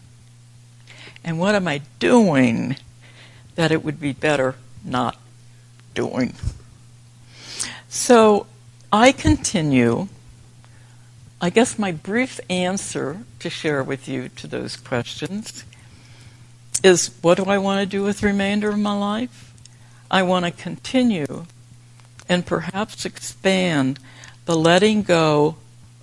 And 1.25 1.39
what 1.39 1.55
am 1.55 1.69
I 1.69 1.83
doing 1.99 2.77
that 3.55 3.73
it 3.73 3.85
would 3.85 4.01
be 4.01 4.13
better 4.13 4.55
not 4.85 5.17
doing? 5.95 6.35
So 7.89 8.47
I 8.93 9.13
continue 9.13 10.09
I 11.41 11.51
guess 11.51 11.79
my 11.79 11.93
brief 11.93 12.41
answer 12.51 13.21
to 13.39 13.49
share 13.49 13.85
with 13.85 14.09
you 14.09 14.29
to 14.31 14.49
those 14.49 14.77
questions 14.77 15.65
is 16.83 17.15
what 17.23 17.37
do 17.37 17.45
I 17.45 17.59
want 17.59 17.81
to 17.81 17.87
do 17.87 18.03
with 18.03 18.21
the 18.21 18.27
remainder 18.27 18.71
of 18.71 18.79
my 18.79 18.97
life? 18.99 19.55
I 20.11 20.25
want 20.25 20.47
to 20.47 20.51
continue 20.51 21.47
and 22.29 22.45
perhaps 22.45 23.05
expand 23.05 24.01
the 24.47 24.57
letting 24.57 25.03
go 25.03 25.57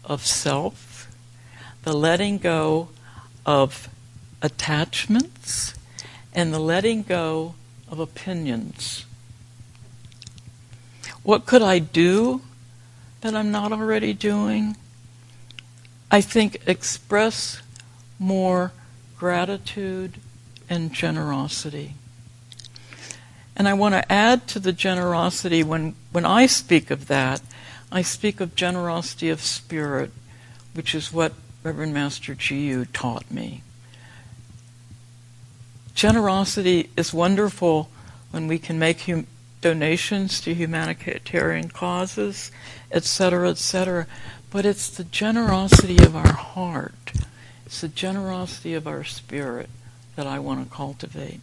of 0.06 0.26
self, 0.26 0.85
the 1.86 1.94
letting 1.94 2.40
go 2.40 2.90
of 3.46 3.90
attachments, 4.42 5.76
and 6.34 6.52
the 6.52 6.60
letting 6.60 7.04
go 7.04 7.54
of 7.90 8.00
opinions. 8.00 9.06
What 11.22 11.46
could 11.46 11.62
I 11.62 11.80
do 11.80 12.42
that 13.22 13.36
I'm 13.36 13.52
not 13.52 13.72
already 13.72 14.14
doing? 14.14 14.76
I 16.10 16.22
think, 16.22 16.58
express 16.66 17.62
more 18.18 18.72
gratitude 19.18 20.20
and 20.68 20.92
generosity. 20.92 21.94
And 23.56 23.68
I 23.68 23.74
want 23.74 23.94
to 23.94 24.12
add 24.12 24.48
to 24.48 24.60
the 24.60 24.74
generosity 24.74 25.64
when, 25.64 25.96
when 26.12 26.26
I 26.26 26.48
speak 26.48 26.90
of 26.90 27.08
that, 27.08 27.42
I 27.92 28.02
speak 28.02 28.42
of 28.42 28.56
generosity 28.56 29.30
of 29.30 29.40
spirit, 29.42 30.12
which 30.74 30.96
is 30.96 31.14
what 31.14 31.34
Reverend 31.66 31.96
Master 31.96 32.36
Jiyu 32.36 32.86
taught 32.94 33.32
me. 33.32 33.64
Generosity 35.96 36.92
is 36.96 37.12
wonderful 37.12 37.90
when 38.30 38.48
we 38.48 38.60
can 38.60 38.78
make 38.78 39.02
hum- 39.02 39.26
donations 39.62 40.40
to 40.42 40.54
humanitarian 40.54 41.70
causes, 41.70 42.52
etc., 42.92 43.50
etc. 43.50 44.06
But 44.52 44.68
it's 44.68 44.90
the 44.90 45.06
generosity 45.06 45.98
of 46.06 46.16
our 46.16 46.34
heart, 46.34 47.12
it's 47.66 47.82
the 47.82 47.88
generosity 47.88 48.76
of 48.76 48.86
our 48.86 49.04
spirit 49.04 49.72
that 50.16 50.28
I 50.28 50.38
want 50.38 50.64
to 50.64 50.72
cultivate. 50.72 51.42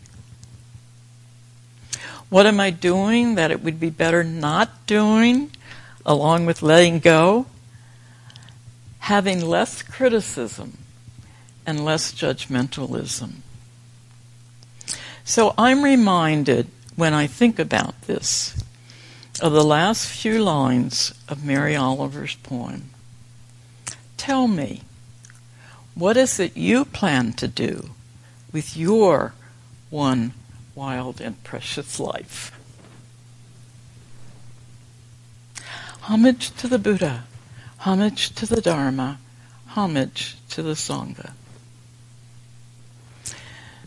What 2.28 2.46
am 2.46 2.60
I 2.60 2.70
doing 2.70 3.34
that 3.34 3.50
it 3.50 3.60
would 3.60 3.80
be 3.80 3.90
better 3.90 4.22
not 4.22 4.86
doing, 4.86 5.50
along 6.06 6.46
with 6.46 6.62
letting 6.62 7.00
go? 7.00 7.46
Having 9.02 9.46
less 9.46 9.82
criticism 9.82 10.78
and 11.66 11.84
less 11.84 12.12
judgmentalism. 12.12 13.34
So 15.24 15.54
I'm 15.56 15.82
reminded 15.82 16.68
when 16.96 17.14
I 17.14 17.26
think 17.26 17.58
about 17.58 18.00
this 18.02 18.62
of 19.40 19.52
the 19.52 19.64
last 19.64 20.06
few 20.08 20.42
lines 20.42 21.14
of 21.28 21.44
Mary 21.44 21.74
Oliver's 21.74 22.34
poem. 22.36 22.90
Tell 24.16 24.46
me, 24.46 24.82
what 25.94 26.16
is 26.16 26.38
it 26.38 26.56
you 26.56 26.84
plan 26.84 27.32
to 27.34 27.48
do 27.48 27.90
with 28.52 28.76
your 28.76 29.34
one 29.90 30.32
wild 30.74 31.20
and 31.20 31.42
precious 31.42 31.98
life? 31.98 32.52
Homage 36.02 36.50
to 36.56 36.68
the 36.68 36.78
Buddha, 36.78 37.24
homage 37.82 38.32
to 38.36 38.46
the 38.46 38.60
Dharma, 38.60 39.18
homage 39.68 40.36
to 40.48 40.62
the 40.62 40.74
Sangha. 40.74 41.32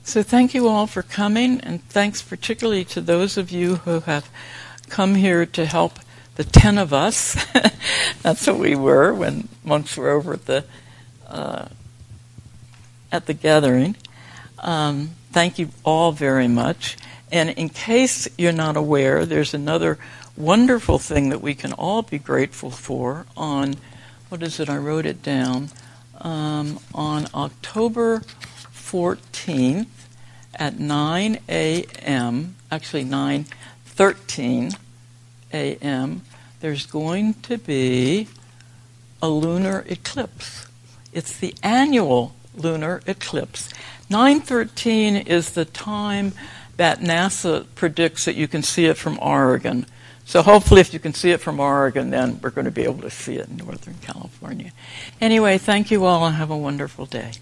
So 0.03 0.21
thank 0.21 0.53
you 0.53 0.67
all 0.67 0.85
for 0.85 1.01
coming, 1.01 1.61
and 1.61 1.81
thanks 1.89 2.21
particularly 2.21 2.83
to 2.85 2.99
those 2.99 3.37
of 3.37 3.51
you 3.51 3.77
who 3.77 4.01
have 4.01 4.29
come 4.89 5.15
here 5.15 5.45
to 5.45 5.65
help 5.65 5.99
the 6.35 6.43
ten 6.43 6.77
of 6.77 6.91
us. 6.91 7.37
That's 8.21 8.45
what 8.45 8.59
we 8.59 8.75
were 8.75 9.13
when 9.13 9.47
monks 9.63 9.95
were 9.95 10.09
over 10.09 10.33
at 10.33 10.45
the 10.45 10.65
uh, 11.25 11.67
at 13.13 13.27
the 13.27 13.33
gathering. 13.33 13.95
Um, 14.59 15.11
thank 15.31 15.57
you 15.57 15.69
all 15.85 16.11
very 16.11 16.49
much. 16.49 16.97
And 17.31 17.49
in 17.51 17.69
case 17.69 18.27
you're 18.37 18.51
not 18.51 18.75
aware, 18.75 19.25
there's 19.25 19.53
another 19.53 19.97
wonderful 20.37 20.99
thing 20.99 21.29
that 21.29 21.41
we 21.41 21.55
can 21.55 21.73
all 21.73 22.01
be 22.01 22.19
grateful 22.19 22.71
for 22.71 23.25
on 23.37 23.75
what 24.29 24.43
is 24.43 24.59
it? 24.59 24.69
I 24.69 24.77
wrote 24.77 25.05
it 25.05 25.21
down 25.21 25.69
um, 26.19 26.79
on 26.93 27.27
October 27.33 28.21
14th 28.73 29.87
at 30.55 30.79
9 30.79 31.39
a.m. 31.47 32.55
Actually, 32.71 33.05
9:13 33.05 34.75
a.m., 35.53 36.21
there's 36.59 36.85
going 36.85 37.33
to 37.35 37.57
be 37.57 38.27
a 39.21 39.29
lunar 39.29 39.85
eclipse. 39.87 40.67
It's 41.13 41.37
the 41.37 41.55
annual 41.61 42.35
lunar 42.55 43.01
eclipse. 43.05 43.69
913 44.09 45.15
is 45.15 45.51
the 45.51 45.65
time 45.65 46.33
that 46.77 46.99
NASA 46.99 47.65
predicts 47.75 48.25
that 48.25 48.35
you 48.35 48.47
can 48.47 48.63
see 48.63 48.85
it 48.85 48.97
from 48.97 49.17
Oregon. 49.21 49.85
So 50.27 50.41
hopefully, 50.41 50.81
if 50.81 50.91
you 50.91 50.99
can 50.99 51.13
see 51.13 51.31
it 51.31 51.39
from 51.39 51.59
Oregon, 51.59 52.09
then 52.09 52.39
we're 52.41 52.49
going 52.49 52.65
to 52.65 52.71
be 52.71 52.83
able 52.83 53.01
to 53.01 53.11
see 53.11 53.35
it 53.35 53.47
in 53.47 53.57
Northern 53.57 53.93
California. 54.01 54.71
Anyway, 55.21 55.59
thank 55.59 55.91
you 55.91 56.03
all 56.03 56.25
and 56.25 56.35
have 56.35 56.49
a 56.49 56.57
wonderful 56.57 57.05
day. 57.05 57.33